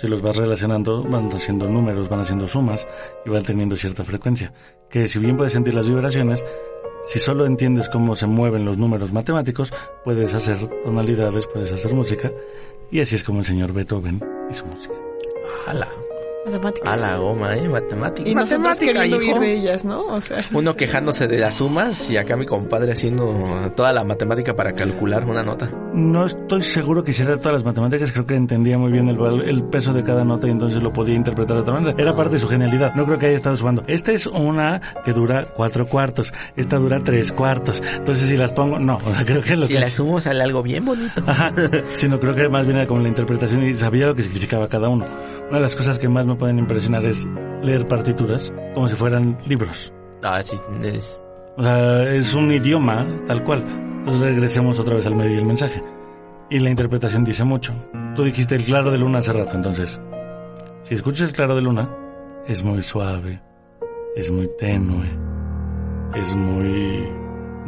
[0.00, 2.86] Si los vas relacionando, van haciendo números, van haciendo sumas
[3.26, 4.50] y van teniendo cierta frecuencia.
[4.88, 6.42] Que si bien puedes sentir las vibraciones,
[7.04, 9.72] Si solo entiendes cómo se mueven los números matemáticos,
[10.04, 12.30] puedes hacer tonalidades, puedes hacer música,
[12.90, 14.94] y así es como el señor Beethoven hizo música.
[15.66, 15.88] Ala.
[16.50, 16.92] Matemáticas.
[16.92, 17.68] A la goma, ¿eh?
[17.68, 18.28] Matemática.
[18.28, 19.36] y Matemática, queriendo hijo.
[19.36, 20.06] ir de ellas, ¿no?
[20.06, 24.54] O sea, Uno quejándose de las sumas y acá mi compadre haciendo toda la matemática
[24.54, 25.70] para calcular una nota.
[25.94, 29.64] No estoy seguro que hiciera todas las matemáticas, creo que entendía muy bien el, el
[29.64, 31.94] peso de cada nota y entonces lo podía interpretar de otra manera.
[31.98, 33.82] Era parte de su genialidad, no creo que haya estado sumando.
[33.86, 38.78] Esta es una que dura cuatro cuartos, esta dura tres cuartos, entonces si las pongo,
[38.78, 39.80] no, o sea, creo que es lo Si que...
[39.80, 41.22] la hace- sumo sale algo bien bonito.
[41.26, 41.52] Ajá,
[41.96, 44.88] sino creo que más bien era como la interpretación y sabía lo que significaba cada
[44.88, 45.04] uno.
[45.48, 47.26] Una de las cosas que más me pueden impresionar es
[47.62, 49.92] leer partituras como si fueran libros.
[50.24, 51.22] Ah, sí, es-
[51.56, 53.62] O sea, es un idioma tal cual.
[54.00, 55.82] Entonces regresemos otra vez al medio y el mensaje.
[56.48, 57.72] Y la interpretación dice mucho.
[58.16, 60.00] Tú dijiste el claro de luna hace rato, entonces.
[60.82, 61.88] Si escuchas el claro de luna,
[62.46, 63.40] es muy suave,
[64.16, 65.06] es muy tenue,
[66.14, 67.04] es muy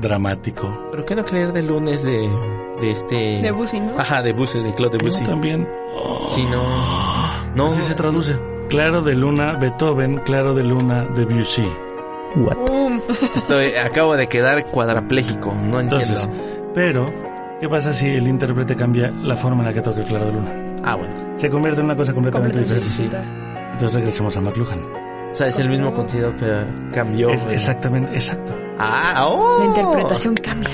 [0.01, 0.69] dramático.
[0.91, 2.29] ¿Pero qué no creer del lunes de,
[2.81, 3.15] de este...
[3.43, 3.99] de Busi, ¿no?
[3.99, 5.25] Ajá, de Bussy, de Claude No, Debussy.
[5.27, 5.69] también.
[6.31, 6.65] Sí, no...
[7.55, 8.35] No, Así se traduce.
[8.73, 11.71] Claro de luna, Beethoven, claro de luna, Debussy.
[12.35, 13.03] Boom.
[13.37, 15.99] Estoy, acabo de quedar cuadrapléjico, no entiendo.
[16.01, 16.31] Entonces,
[16.75, 17.05] pero,
[17.61, 20.33] ¿qué pasa si el intérprete cambia la forma en la que toca el claro de
[20.33, 20.77] luna?
[20.85, 21.15] ah, bueno.
[21.37, 22.89] Se convierte en una cosa completamente diferente.
[22.89, 23.11] sí, sí.
[23.73, 24.79] Entonces regresemos a McLuhan.
[25.33, 27.29] O sea, es el mismo contenido, pero cambió.
[27.29, 28.55] Es exactamente, exacto.
[28.79, 29.59] Ah, oh.
[29.59, 30.71] La interpretación cambia.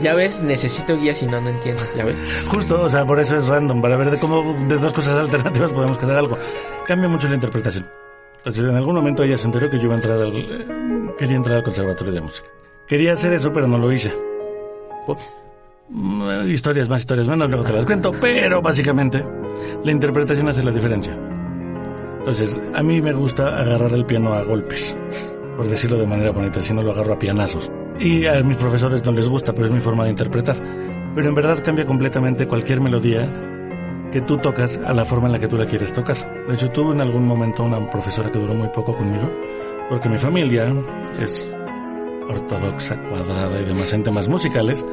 [0.00, 1.82] Ya ves, necesito guía si no, no entiendo.
[1.96, 2.18] Ya ves.
[2.46, 5.70] Justo, o sea, por eso es random, para ver de cómo de dos cosas alternativas
[5.72, 6.38] podemos crear algo.
[6.86, 7.86] Cambia mucho la interpretación.
[8.38, 10.32] Entonces, en algún momento ella se enteró que yo iba a entrar al...
[10.36, 10.66] eh,
[11.18, 12.48] quería entrar al conservatorio de música.
[12.86, 14.12] Quería hacer eso, pero no lo hice.
[15.88, 19.24] Mm, Historias más, historias menos, luego te las cuento, pero básicamente
[19.84, 21.16] la interpretación hace la diferencia.
[22.18, 24.96] Entonces, a mí me gusta agarrar el piano a golpes,
[25.56, 27.70] por decirlo de manera bonita, si no lo agarro a pianazos.
[28.00, 30.56] Y a mis profesores no les gusta, pero es mi forma de interpretar.
[31.14, 33.28] Pero en verdad cambia completamente cualquier melodía
[34.12, 36.16] que tú tocas a la forma en la que tú la quieres tocar.
[36.46, 39.28] De hecho, tuve en algún momento una profesora que duró muy poco conmigo,
[39.88, 40.72] porque mi familia
[41.18, 41.54] es
[42.28, 44.84] ortodoxa, cuadrada y demás en temas musicales.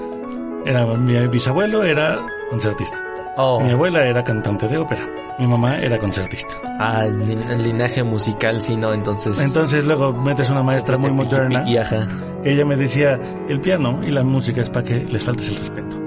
[0.65, 3.01] Era, mi bisabuelo era concertista.
[3.37, 3.59] Oh.
[3.59, 5.24] Mi abuela era cantante de ópera.
[5.37, 6.53] Mi mamá era concertista.
[6.79, 9.41] Ah, el linaje musical, sí, no, entonces.
[9.41, 12.07] Entonces luego metes una maestra muy moderna Y ajá.
[12.41, 13.19] que ella me decía,
[13.49, 15.97] el piano y la música es para que les faltes el respeto.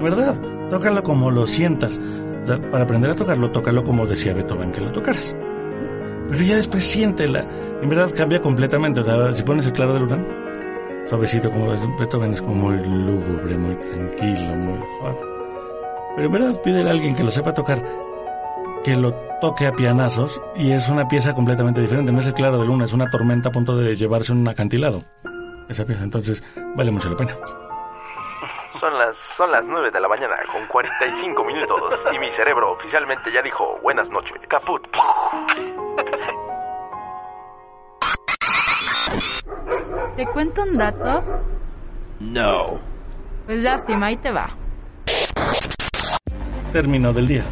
[0.00, 0.40] ¿Verdad?
[0.70, 1.98] Tócalo como lo sientas.
[2.42, 5.34] O sea, para aprender a tocarlo, tócalo como decía Beethoven que lo tocaras.
[6.28, 7.44] Pero ya después siéntela.
[7.82, 9.00] En verdad cambia completamente.
[9.00, 10.18] O sea, si pones el claro de luna,
[11.08, 15.18] suavecito como Beethoven es como muy lúgubre, muy tranquilo, muy suave.
[16.14, 17.82] Pero en verdad pídele a alguien que lo sepa tocar,
[18.84, 22.12] que lo toque a pianazos y es una pieza completamente diferente.
[22.12, 25.02] No es el claro de luna, es una tormenta a punto de llevarse un acantilado.
[25.68, 26.42] Esa pieza, entonces
[26.76, 27.36] vale mucho la pena.
[28.78, 33.30] Son las, son las 9 de la mañana con 45 minutos y mi cerebro oficialmente
[33.30, 34.38] ya dijo buenas noches.
[34.48, 34.86] Caput.
[40.16, 41.22] ¿Te cuento un dato?
[42.20, 42.78] No.
[43.46, 44.48] Pues lástima, ahí te va.
[46.72, 47.44] Término del día.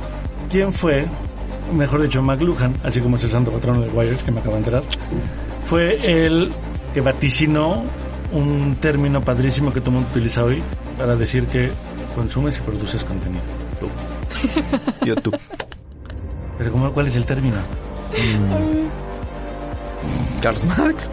[0.50, 1.06] ¿Quién fue,
[1.72, 4.58] mejor dicho, McLuhan, así como es el santo patrono de Wires, que me acabo de
[4.58, 4.82] enterar,
[5.64, 6.52] fue el
[6.94, 7.84] que vaticinó
[8.32, 10.62] un término padrísimo que todo el mundo utiliza hoy
[10.96, 11.70] para decir que
[12.14, 13.42] consumes y produces contenido.
[15.04, 15.38] YouTube.
[16.58, 17.58] Pero ¿cómo, ¿cuál es el término?
[20.42, 21.10] Karl Marx.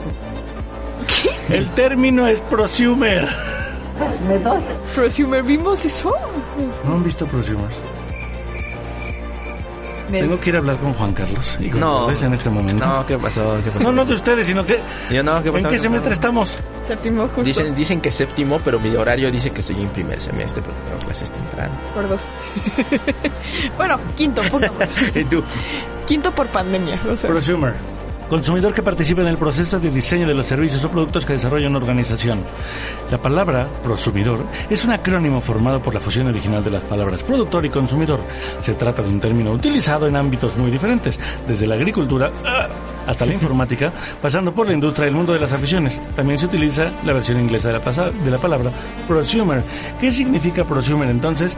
[1.49, 3.27] El término es prosumer.
[4.93, 6.13] Prosumer, ¿vimos eso?
[6.85, 7.75] ¿No han visto prosumers?
[10.11, 12.09] Tengo que ir a hablar con Juan Carlos y con No.
[12.11, 12.85] En este momento.
[12.85, 13.57] No, ¿qué pasó?
[13.63, 13.83] ¿Qué pasó?
[13.83, 14.79] No, no de ustedes, sino que...
[15.11, 15.67] Yo no, ¿qué ¿En pasó?
[15.69, 16.55] qué semestre estamos?
[16.87, 17.43] Séptimo justo.
[17.43, 20.99] Dicen, dicen que séptimo, pero mi horario dice que estoy en primer semestre porque tengo
[20.99, 21.73] clases temprano.
[21.93, 22.29] Por dos.
[23.77, 24.87] bueno, quinto, pongamos.
[25.15, 25.43] ¿Y tú?
[26.05, 26.99] quinto por pandemia.
[27.09, 27.73] O sea, Prosumer.
[28.29, 31.67] Consumidor que participa en el proceso de diseño de los servicios o productos que desarrolla
[31.67, 32.43] una organización.
[33.11, 37.65] La palabra prosumidor es un acrónimo formado por la fusión original de las palabras productor
[37.65, 38.21] y consumidor.
[38.61, 42.67] Se trata de un término utilizado en ámbitos muy diferentes, desde la agricultura ¡ah!
[43.05, 46.01] hasta la informática, pasando por la industria y el mundo de las aficiones.
[46.15, 48.71] También se utiliza la versión inglesa de la, de la palabra
[49.07, 49.63] prosumer.
[49.99, 51.55] ¿Qué significa prosumer entonces?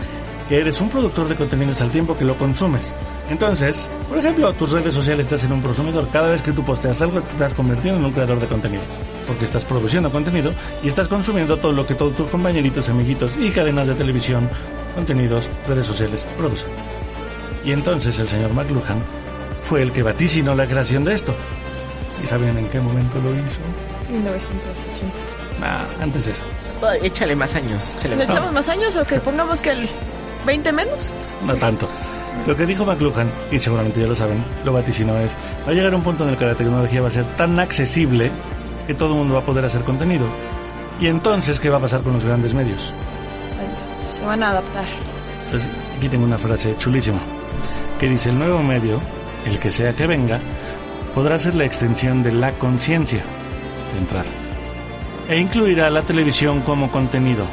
[0.49, 2.93] Que eres un productor de contenidos al tiempo que lo consumes.
[3.29, 6.07] Entonces, por ejemplo, tus redes sociales te hacen un prosumidor.
[6.09, 8.83] Cada vez que tú posteas algo, te estás convirtiendo en un creador de contenido.
[9.25, 13.49] Porque estás produciendo contenido y estás consumiendo todo lo que todos tus compañeritos, amiguitos y
[13.51, 14.49] cadenas de televisión,
[14.95, 16.69] contenidos, redes sociales producen.
[17.65, 19.01] Y entonces el señor McLuhan
[19.63, 21.35] fue el que vaticinó la creación de esto.
[22.23, 23.59] ¿Y saben en qué momento lo hizo?
[24.09, 25.15] 1980.
[25.61, 26.43] Ah, antes de eso.
[27.03, 27.83] Échale más años.
[27.97, 29.89] Échale ¿Le más echamos más años o que pongamos que el
[30.45, 31.11] 20 menos?
[31.43, 31.89] No tanto.
[32.45, 35.93] Lo que dijo McLuhan, y seguramente ya lo saben, lo vaticinó es, va a llegar
[35.93, 38.31] un punto en el que la tecnología va a ser tan accesible
[38.85, 40.25] que todo el mundo va a poder hacer contenido.
[40.99, 42.91] Y entonces, ¿qué va a pasar con los grandes medios?
[44.17, 44.85] Se van a adaptar.
[45.51, 47.19] Pues aquí tengo una frase chulísima,
[47.99, 49.01] que dice, el nuevo medio,
[49.45, 50.39] el que sea que venga,
[51.13, 53.23] podrá ser la extensión de la conciencia,
[53.93, 54.29] de entrada,
[55.29, 57.45] e incluirá la televisión como contenido,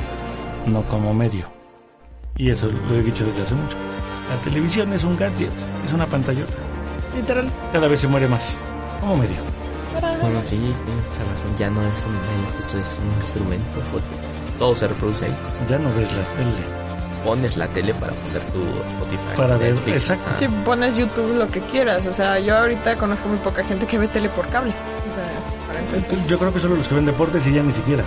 [0.67, 1.51] no como medio.
[2.37, 3.77] Y eso lo he dicho desde hace mucho.
[4.29, 5.51] La televisión es un gadget,
[5.85, 6.53] es una pantallota.
[7.15, 7.51] Literal.
[7.73, 8.59] Cada vez se muere más,
[9.01, 9.37] como medio.
[10.21, 11.57] Bueno, sí, sí, mucha razón.
[11.57, 13.79] Ya no es un medio, justo es un instrumento.
[13.93, 14.07] Porque
[14.59, 15.37] todo se reproduce ahí.
[15.69, 16.85] Ya no ves la tele.
[17.25, 19.19] Pones la tele para poner tu Spotify.
[19.37, 19.97] Para ver- Netflix.
[19.97, 20.31] exacto.
[20.35, 22.05] Ah, Si pones YouTube, lo que quieras.
[22.07, 24.73] O sea, yo ahorita conozco muy poca gente que ve tele por cable.
[24.75, 26.27] O sea, para.
[26.27, 28.03] Yo creo que solo los que ven deportes y ya ni siquiera.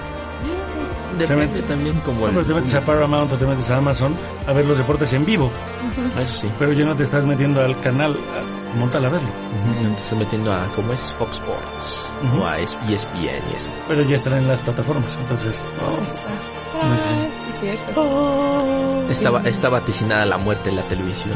[1.17, 4.53] Depende mete- también como Bueno, te metes a Paramount o te metes a Amazon a
[4.53, 5.51] ver los deportes en vivo,
[6.17, 6.51] Eso sí.
[6.60, 8.15] pero ya no te estás metiendo al canal
[8.73, 9.30] a montar a verlo.
[9.82, 11.12] Te estás metiendo a, ¿cómo es?
[11.13, 12.06] Fox Sports.
[12.39, 13.69] O a ESPN y eso.
[13.88, 15.62] Pero ya estarán en las plataformas, entonces...
[16.82, 19.03] Ay, sí, es cierto.
[19.10, 21.36] Estaba, está vaticinada la muerte de la televisión.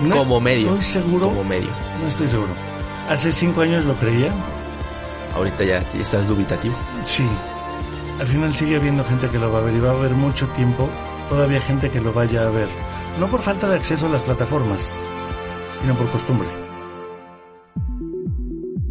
[0.00, 0.70] No como medio.
[0.76, 1.68] Estoy seguro, Como medio.
[2.00, 2.52] no estoy seguro.
[3.08, 4.30] Hace cinco años lo creía,
[5.34, 6.74] Ahorita ya estás dubitativo.
[7.04, 7.26] sí.
[8.20, 10.46] Al final sigue habiendo gente que lo va a ver y va a haber mucho
[10.56, 10.88] tiempo
[11.28, 12.68] todavía gente que lo vaya a ver.
[13.20, 14.90] No por falta de acceso a las plataformas,
[15.82, 16.48] sino por costumbre.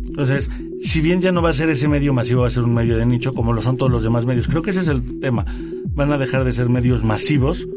[0.07, 0.49] Entonces,
[0.81, 2.97] si bien ya no va a ser ese medio masivo, va a ser un medio
[2.97, 4.47] de nicho, como lo son todos los demás medios.
[4.47, 5.45] Creo que ese es el tema.
[5.93, 7.67] Van a dejar de ser medios masivos,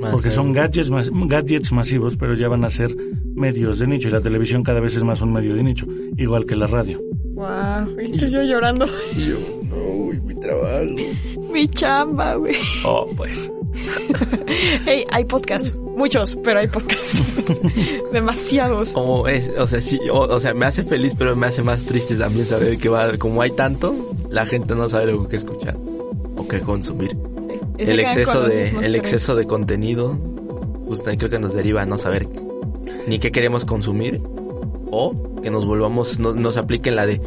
[0.00, 2.96] Más porque son gadgets, mas- gadgets masivos, pero ya van a ser
[3.34, 4.08] medios de nicho.
[4.08, 5.86] Y la televisión cada vez es más un medio de nicho,
[6.16, 7.00] igual que la radio.
[7.42, 8.86] Wow, estoy yo llorando.
[9.16, 11.50] Y yo, no, mi trabajo.
[11.52, 12.54] Mi chamba, güey.
[12.84, 13.50] Oh, pues.
[14.84, 15.74] Hey, hay podcasts.
[15.96, 17.20] Muchos, pero hay podcasts.
[18.12, 18.92] Demasiados.
[18.92, 21.84] Como es, o sea, sí, o, o sea, me hace feliz, pero me hace más
[21.84, 23.92] triste también saber que va, como hay tanto,
[24.30, 25.76] la gente no sabe lo que escuchar
[26.36, 27.16] o que consumir.
[27.76, 30.16] Y el exceso de, el exceso de contenido,
[30.86, 32.28] justo ahí creo que nos deriva a no saber
[33.08, 34.20] ni qué queremos consumir
[34.92, 37.20] o que nos volvamos, no- nos apliquen la de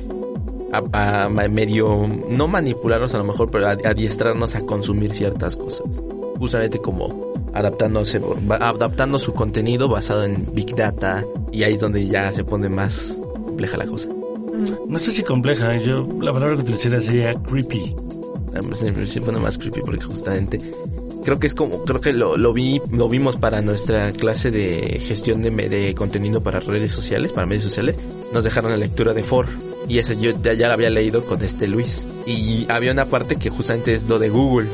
[0.72, 5.84] a, medio, no manipularnos a lo mejor, pero ad- adiestrarnos a consumir ciertas cosas.
[6.38, 8.22] Justamente como adaptándose,
[8.60, 13.18] adaptando su contenido basado en Big Data y ahí es donde ya se pone más
[13.46, 14.10] compleja la cosa.
[14.88, 17.96] No sé si compleja, yo la palabra que utilizaría sería creepy.
[18.74, 20.58] Se, se pone más creepy porque justamente
[21.26, 25.02] creo que es como creo que lo, lo vi lo vimos para nuestra clase de
[25.06, 27.96] gestión de, de contenido para redes sociales para medios sociales.
[28.32, 29.48] Nos dejaron la lectura de For
[29.88, 32.06] y esa yo ya, ya la había leído con este Luis.
[32.26, 34.70] Y había una parte que justamente es lo de Google.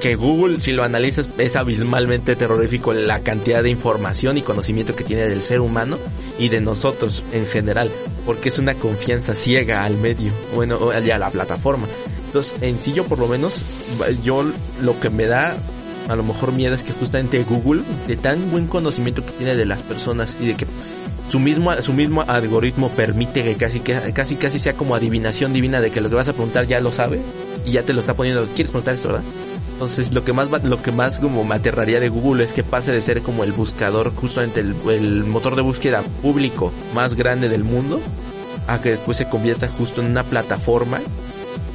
[0.00, 5.04] Que Google si lo analizas es abismalmente terrorífico la cantidad de información y conocimiento que
[5.04, 5.96] tiene del ser humano
[6.38, 7.90] y de nosotros en general.
[8.26, 11.86] Porque es una confianza ciega al medio bueno ya a la plataforma.
[12.26, 13.64] Entonces, en sí por lo menos,
[14.22, 14.44] yo
[14.82, 15.56] lo que me da
[16.08, 19.64] a lo mejor miedo es que justamente Google, de tan buen conocimiento que tiene de
[19.64, 20.66] las personas y de que
[21.30, 25.80] su mismo, su mismo algoritmo permite que casi, que casi, casi sea como adivinación divina
[25.80, 27.20] de que lo que vas a preguntar ya lo sabe
[27.64, 29.24] y ya te lo está poniendo, ¿quieres preguntar esto, verdad?
[29.72, 32.92] Entonces lo que más lo que más como me aterraría de Google es que pase
[32.92, 37.64] de ser como el buscador, justamente el, el motor de búsqueda público más grande del
[37.64, 38.00] mundo,
[38.68, 41.00] a que después se convierta justo en una plataforma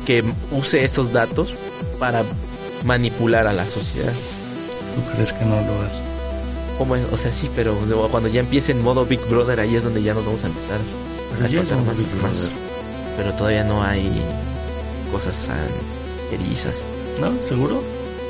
[0.05, 1.53] que use esos datos
[1.99, 2.23] para
[2.83, 4.13] manipular a la sociedad.
[4.95, 6.01] ¿Tú crees que no lo hace?
[6.77, 7.03] Como, es?
[7.11, 7.75] o sea, sí, pero
[8.09, 10.79] cuando ya empiece en modo Big Brother, ahí es donde ya nos vamos a empezar
[11.31, 12.31] Pero a explotar más, Big más.
[12.31, 12.51] Brother.
[13.17, 14.11] Pero todavía no hay
[15.11, 16.73] cosas tan erizas.
[17.19, 17.31] ¿No?
[17.47, 17.81] ¿Seguro?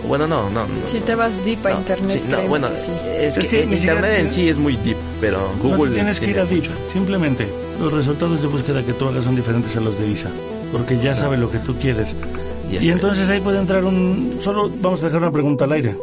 [0.08, 0.68] Bueno, no, no, no.
[0.92, 2.92] Si te vas deep a no, internet, sí, no, bueno, que sí.
[3.18, 6.40] es, Es que, que internet en sí es muy deep, pero Google tienes que ir
[6.40, 6.66] a Deep.
[6.92, 7.48] Simplemente
[7.80, 10.30] los resultados de búsqueda que tú hagas son diferentes a los de ISA.
[10.72, 12.10] Porque ya sabe lo que tú quieres.
[12.80, 14.38] Y entonces ahí puede entrar un...
[14.42, 15.96] Solo vamos a dejar una pregunta al aire.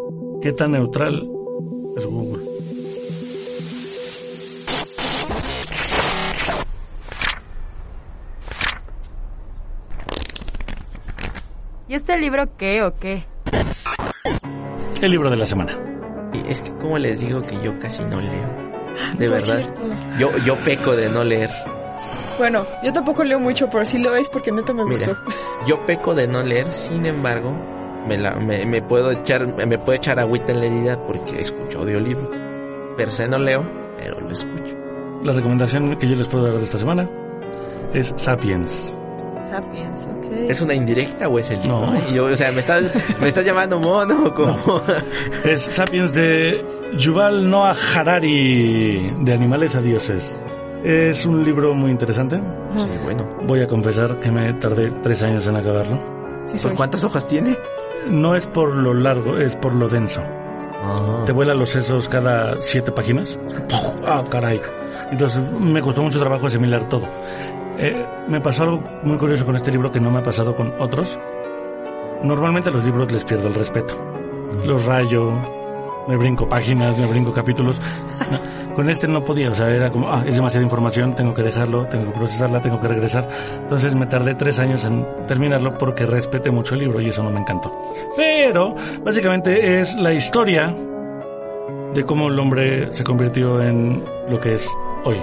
[0.43, 1.29] ¿Qué tan neutral
[1.97, 2.45] es Google?
[11.89, 13.25] ¿Y este libro qué o qué?
[15.01, 15.79] El libro de la semana.
[16.35, 18.69] y es que como les digo que yo casi no leo.
[19.19, 19.75] De Por verdad.
[20.19, 21.51] Yo, yo peco de no leer.
[22.38, 25.16] Bueno, yo tampoco leo mucho, pero sí lo veis porque neta me Mira, gustó.
[25.66, 27.53] yo peco de no leer, sin embargo,
[28.07, 31.81] me, la, me, me puedo echar, me puedo echar agüita en la herida porque escucho
[31.81, 32.31] audiolibro.
[32.96, 34.77] Per se no leo, pero lo escucho.
[35.24, 37.09] La recomendación que yo les puedo dar de esta semana.
[37.92, 38.94] es Sapiens.
[39.51, 40.33] Sapiens, ok.
[40.48, 41.87] ¿Es una indirecta o es el libro?
[41.87, 41.94] No.
[42.11, 44.81] Y yo, o sea, me estás, me estás llamando mono como...
[45.44, 46.64] Es Sapiens de
[46.96, 50.38] Yuval Noah Harari, de Animales a Dioses.
[50.88, 52.40] Es un libro muy interesante.
[52.74, 53.29] Sí, bueno.
[53.42, 56.01] Voy a confesar que me tardé tres años en acabarlo.
[56.46, 57.59] Sí, ¿Por cuántas hojas tiene?
[58.09, 60.22] No es por lo largo, es por lo denso.
[60.83, 61.24] Ah.
[61.27, 63.38] Te vuelan los sesos cada siete páginas.
[64.11, 64.59] Ah, caray.
[65.11, 67.07] Entonces me costó mucho trabajo asimilar todo.
[67.77, 70.72] Eh, me pasó algo muy curioso con este libro que no me ha pasado con
[70.79, 71.18] otros.
[72.22, 73.94] Normalmente a los libros les pierdo el respeto.
[74.64, 75.35] Los rayo,
[76.09, 77.79] me brinco páginas, me brinco capítulos.
[78.31, 81.42] No, con este no podía, o sea, era como, ah, es demasiada información, tengo que
[81.42, 83.29] dejarlo, tengo que procesarla, tengo que regresar.
[83.62, 87.31] Entonces me tardé tres años en terminarlo porque respeté mucho el libro y eso no
[87.31, 87.73] me encantó.
[88.16, 90.75] Pero, básicamente es la historia
[91.94, 94.66] de cómo el hombre se convirtió en lo que es
[95.05, 95.21] hoy.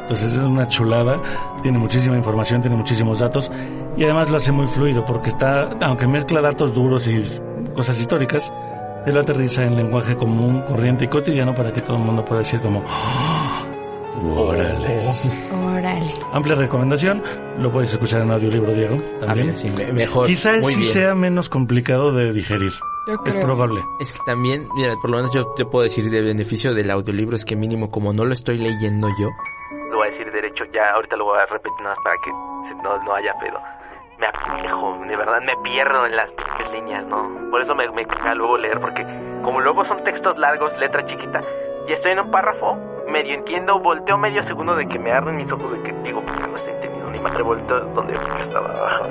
[0.00, 1.20] Entonces es una chulada,
[1.62, 3.52] tiene muchísima información, tiene muchísimos datos
[3.96, 7.22] y además lo hace muy fluido porque está, aunque mezcla datos duros y
[7.74, 8.50] cosas históricas,
[9.04, 12.40] te lo aterriza en lenguaje común, corriente y cotidiano para que todo el mundo pueda
[12.40, 13.62] decir como, "Ah,
[14.36, 15.00] órale.
[15.64, 16.12] Órale.
[16.32, 17.22] Amplia recomendación,
[17.58, 19.46] lo puedes escuchar en audiolibro, Diego, Ah, también.
[19.48, 20.26] mira, sí, me- mejor.
[20.26, 20.92] Quizás Muy sí bien.
[20.92, 22.72] sea menos complicado de digerir,
[23.06, 23.80] Yo es probable.
[24.00, 27.36] Es que también, mira, por lo menos yo te puedo decir de beneficio del audiolibro
[27.36, 29.28] es que mínimo como no lo estoy leyendo yo,
[29.90, 32.30] Lo voy a decir derecho, ya ahorita lo voy a repetir nada más para que
[32.82, 33.58] no, no haya pedo.
[34.18, 36.32] Me apendejo, de verdad me pierdo en las
[36.72, 37.50] líneas, ¿no?
[37.50, 39.06] Por eso me, me caga luego leer, porque
[39.42, 41.40] como luego son textos largos, letra chiquita,
[41.86, 42.76] y estoy en un párrafo,
[43.08, 46.46] medio entiendo, volteo medio segundo de que me arden mis ojos de que digo, "Puta,
[46.48, 49.08] no estoy entendiendo ni madre, volteo donde estaba.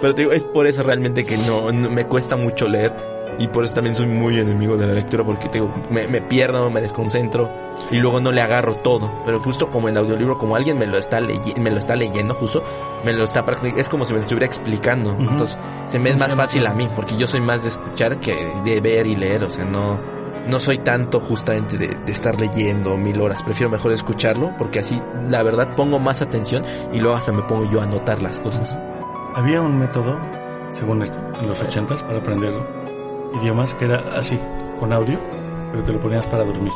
[0.00, 2.92] pero te digo, es por eso realmente que no- me cuesta mucho leer
[3.38, 6.20] y por eso también soy muy enemigo de la lectura porque te digo, me, me
[6.20, 7.50] pierdo, me desconcentro
[7.90, 10.98] y luego no le agarro todo, pero justo como el audiolibro, como alguien me lo
[10.98, 12.62] está leyendo, me lo está leyendo justo,
[13.04, 13.44] me lo está
[13.76, 15.22] es como si me lo estuviera explicando, Ujú.
[15.22, 15.56] entonces
[15.88, 18.80] se me es más fácil a mí porque yo soy más de escuchar que de
[18.80, 19.98] ver y leer, o sea, no
[20.46, 25.00] no soy tanto justamente de, de estar leyendo mil horas, prefiero mejor escucharlo porque así
[25.28, 28.76] la verdad pongo más atención y luego hasta me pongo yo a anotar las cosas.
[29.34, 30.18] Había un método,
[30.72, 32.54] según esto, en los ochentas para aprender
[33.40, 34.38] idiomas que era así,
[34.78, 35.18] con audio,
[35.70, 36.72] pero te lo ponías para dormir.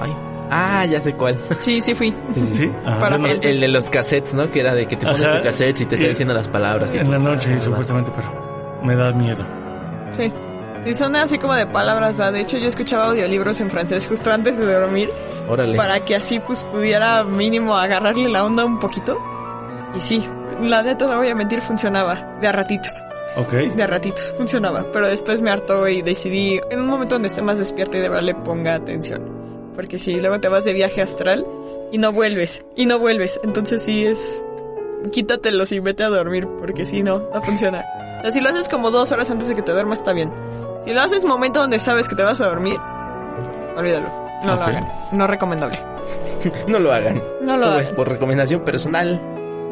[0.00, 0.14] Ay.
[0.50, 1.38] Ah, ya sé cuál.
[1.60, 2.14] Sí, sí fui.
[2.52, 2.70] ¿Sí?
[2.84, 4.50] Ajá, Para El, el de los cassettes, ¿no?
[4.50, 5.38] Que era de que te pones Ajá.
[5.38, 6.94] tu cassette y te está Y- diciendo las palabras.
[6.94, 8.28] y- en la noche, Ah, supuestamente, pero
[8.82, 9.44] me da miedo.
[10.12, 10.32] Sí.
[10.84, 12.30] Sí, son así como de palabras, va.
[12.30, 15.10] De hecho, yo escuchaba audiolibros en francés justo antes de dormir
[15.48, 15.76] Órale.
[15.78, 19.18] para que así pues pudiera mínimo agarrarle la onda un poquito.
[19.96, 20.28] Y sí,
[20.60, 22.36] la neta no voy a mentir, funcionaba.
[22.40, 22.92] De a ratitos,
[23.36, 23.52] Ok.
[23.74, 24.86] de a ratitos, funcionaba.
[24.92, 28.08] Pero después me hartó y decidí, en un momento donde esté más despierta y de
[28.08, 29.72] verdad le ponga atención.
[29.74, 31.44] Porque si luego te vas de viaje astral
[31.90, 33.40] y no vuelves, y no vuelves.
[33.42, 34.44] Entonces sí es,
[35.10, 37.84] quítatelos y vete a dormir, porque si no, no funciona.
[38.18, 40.32] O sea, si lo haces como dos horas antes de que te duermas, está bien.
[40.84, 42.76] Si lo haces momento donde sabes que te vas a dormir,
[43.76, 44.06] olvídalo.
[44.44, 44.58] No Ok.
[44.60, 44.88] lo hagan.
[45.12, 45.80] No recomendable.
[46.68, 47.22] No lo hagan.
[47.40, 47.80] No lo hagan.
[47.80, 49.18] es por recomendación personal.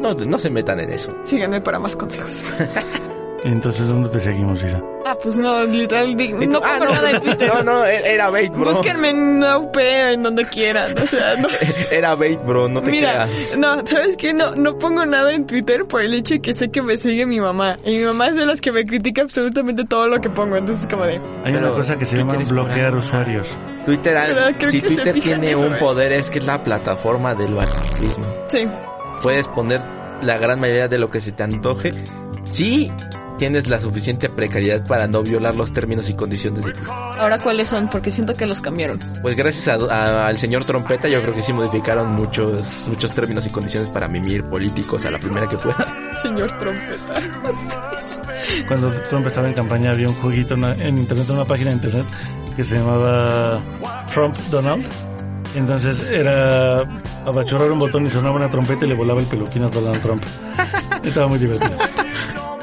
[0.01, 1.15] No, no se metan en eso.
[1.21, 2.41] Síganme para más consejos.
[3.45, 4.81] Entonces, ¿dónde te seguimos, Isa?
[5.05, 6.15] Ah, pues no, literal,
[6.49, 7.51] no Ah, pongo nada en Twitter.
[7.53, 8.71] No, no, e- era bait, bro.
[8.71, 10.97] Búsquenme en UP, en donde quieran.
[10.97, 11.49] O sea, no.
[11.91, 13.57] Era bait, bro, no te Mira, creas.
[13.57, 14.33] no, ¿sabes qué?
[14.33, 17.25] No, no pongo nada en Twitter por el hecho de que sé que me sigue
[17.25, 17.77] mi mamá.
[17.83, 20.55] Y mi mamá es de las que me critica absolutamente todo lo que pongo.
[20.55, 23.57] Entonces, como de, Hay Pero una cosa que se llama bloquear usuarios.
[23.85, 24.17] Twitter,
[24.57, 25.79] Pero si Twitter tiene eso, un eh.
[25.79, 28.25] poder es que es la plataforma del banditismo.
[28.47, 28.59] sí.
[29.21, 29.81] Puedes poner
[30.21, 31.91] la gran mayoría de lo que se te antoje.
[32.49, 32.91] Sí,
[33.37, 36.73] tienes la suficiente precariedad para no violar los términos y condiciones de.
[36.89, 37.89] Ahora, ¿cuáles son?
[37.89, 38.99] Porque siento que los cambiaron.
[39.21, 43.45] Pues gracias a- a- al señor Trompeta yo creo que sí modificaron muchos muchos términos
[43.45, 45.85] y condiciones para mimir políticos a la primera que pueda.
[46.21, 47.21] Señor Trompeta.
[48.67, 52.05] Cuando Trump estaba en campaña había un jueguito en, en internet, una página de internet
[52.55, 53.57] que se llamaba
[54.13, 54.85] Trump Donald.
[55.55, 56.79] Entonces era
[57.25, 60.23] abachurrar un botón y sonaba una trompeta y le volaba el peluquín a Donald Trump.
[61.03, 61.71] Estaba muy divertido.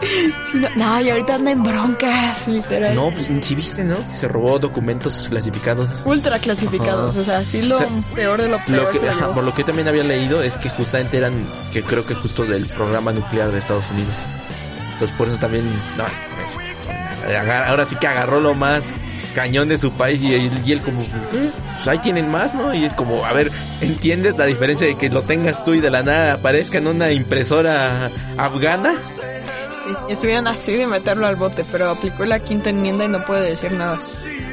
[0.01, 2.95] Sí, no, no, y ahorita anda en broncas, literal.
[2.95, 3.97] No, pues si viste, ¿no?
[4.19, 5.91] Se robó documentos clasificados.
[6.05, 7.11] Ultra clasificados.
[7.11, 7.21] Ajá.
[7.21, 8.83] O sea, sí lo O sea, peor de lo peor.
[8.83, 11.83] Lo que, ajá, por lo que yo también había leído es que justamente eran, que
[11.83, 14.15] creo que justo del programa nuclear de Estados Unidos.
[14.95, 15.65] Entonces por eso también,
[15.97, 18.85] no, es que pues, ahora sí que agarró lo más
[19.35, 21.07] cañón de su país y, y él como, "Eh,
[21.77, 22.75] pues ahí tienen más, ¿no?
[22.75, 25.89] Y es como, a ver, ¿entiendes la diferencia de que lo tengas tú y de
[25.91, 28.95] la nada aparezca en una impresora afgana?
[30.09, 33.51] Y estuvieron así de meterlo al bote, pero aplicó la quinta enmienda y no puede
[33.51, 33.99] decir nada.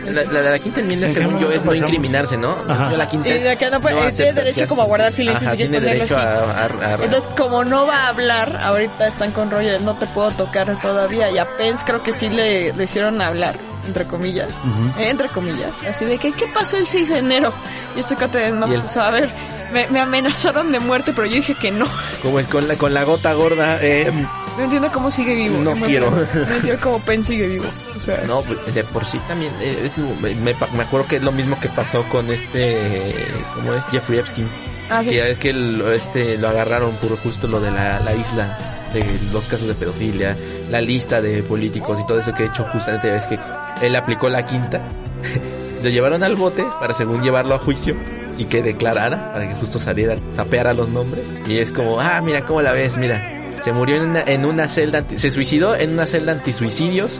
[0.05, 2.55] La, la de la quinta enmienda, ¿En qué según yo, es no incriminarse, ¿no?
[2.69, 2.91] Ajá.
[2.91, 5.45] yo, la quinta Y es de que no puede- tiene derecho como a guardar silencio
[5.45, 6.13] Ajá, si quieres ponerlo así.
[6.13, 9.97] a, a- a- Entonces, como no va a hablar, ahorita están con rollo de no
[9.97, 11.29] te puedo tocar todavía.
[11.29, 14.49] Y a Pence creo que sí le, le hicieron hablar, entre comillas.
[14.97, 15.71] Eh, entre comillas.
[15.89, 17.51] Así de que, ¿qué pasó el 6 de enero?
[17.97, 19.29] Y este cuate de no, el- pues a ver,
[19.73, 21.85] me, me amenazaron de muerte, pero yo dije que no.
[22.23, 24.09] como es con la, con la gota gorda, eh,
[24.57, 25.57] No entiendo cómo sigue vivo.
[25.59, 26.09] No quiero.
[26.11, 27.65] No entiendo cómo Pence sigue vivo.
[27.95, 29.53] O sea, No, pues, de por sí también.
[29.61, 33.13] eh, es- me, me- me acuerdo que es lo mismo que pasó con este.
[33.55, 33.83] ¿Cómo es?
[33.85, 34.47] Jeffrey Epstein.
[34.89, 35.09] Ah, sí.
[35.09, 38.57] Que ya es que lo, este, lo agarraron por justo lo de la, la isla,
[38.93, 40.35] de los casos de pedofilia,
[40.69, 43.37] la lista de políticos y todo eso que de hecho justamente es que
[43.81, 44.81] él aplicó la quinta.
[45.83, 47.95] lo llevaron al bote para según llevarlo a juicio
[48.37, 51.27] y que declarara, para que justo saliera, sapeara los nombres.
[51.47, 53.36] Y es como, ah, mira cómo la ves, mira.
[53.67, 57.19] Se murió en una, en una celda, se suicidó en una celda antisuicidios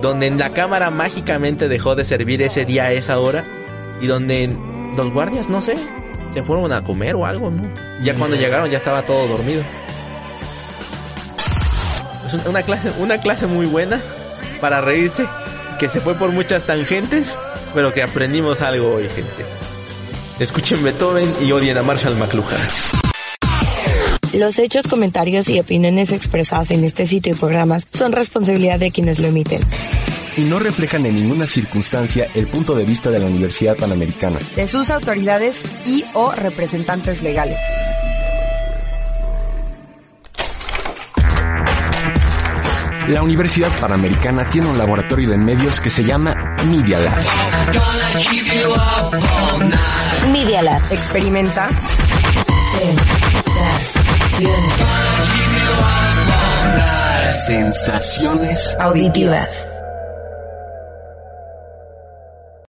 [0.00, 3.44] donde en la cámara mágicamente dejó de servir ese día a esa hora
[4.00, 4.54] y donde
[4.96, 5.74] los guardias, no sé,
[6.34, 7.68] se fueron a comer o algo, ¿no?
[8.00, 9.64] Ya cuando llegaron ya estaba todo dormido.
[12.28, 14.00] Es un- una clase, una clase muy buena
[14.60, 15.26] para reírse,
[15.80, 17.36] que se fue por muchas tangentes,
[17.74, 19.44] pero que aprendimos algo hoy, gente.
[20.38, 22.99] Escuchen Beethoven y odien a Marshall McLuhan.
[24.32, 29.18] Los hechos, comentarios y opiniones expresadas en este sitio y programas son responsabilidad de quienes
[29.18, 29.60] lo emiten.
[30.36, 34.38] y no reflejan en ninguna circunstancia el punto de vista de la Universidad Panamericana.
[34.54, 37.58] de sus autoridades y o representantes legales.
[43.08, 46.32] La Universidad Panamericana tiene un laboratorio de medios que se llama
[46.66, 47.16] Media Lab.
[50.32, 50.80] Media Lab.
[50.92, 51.68] Experimenta,
[57.46, 59.66] Sensaciones Auditivas.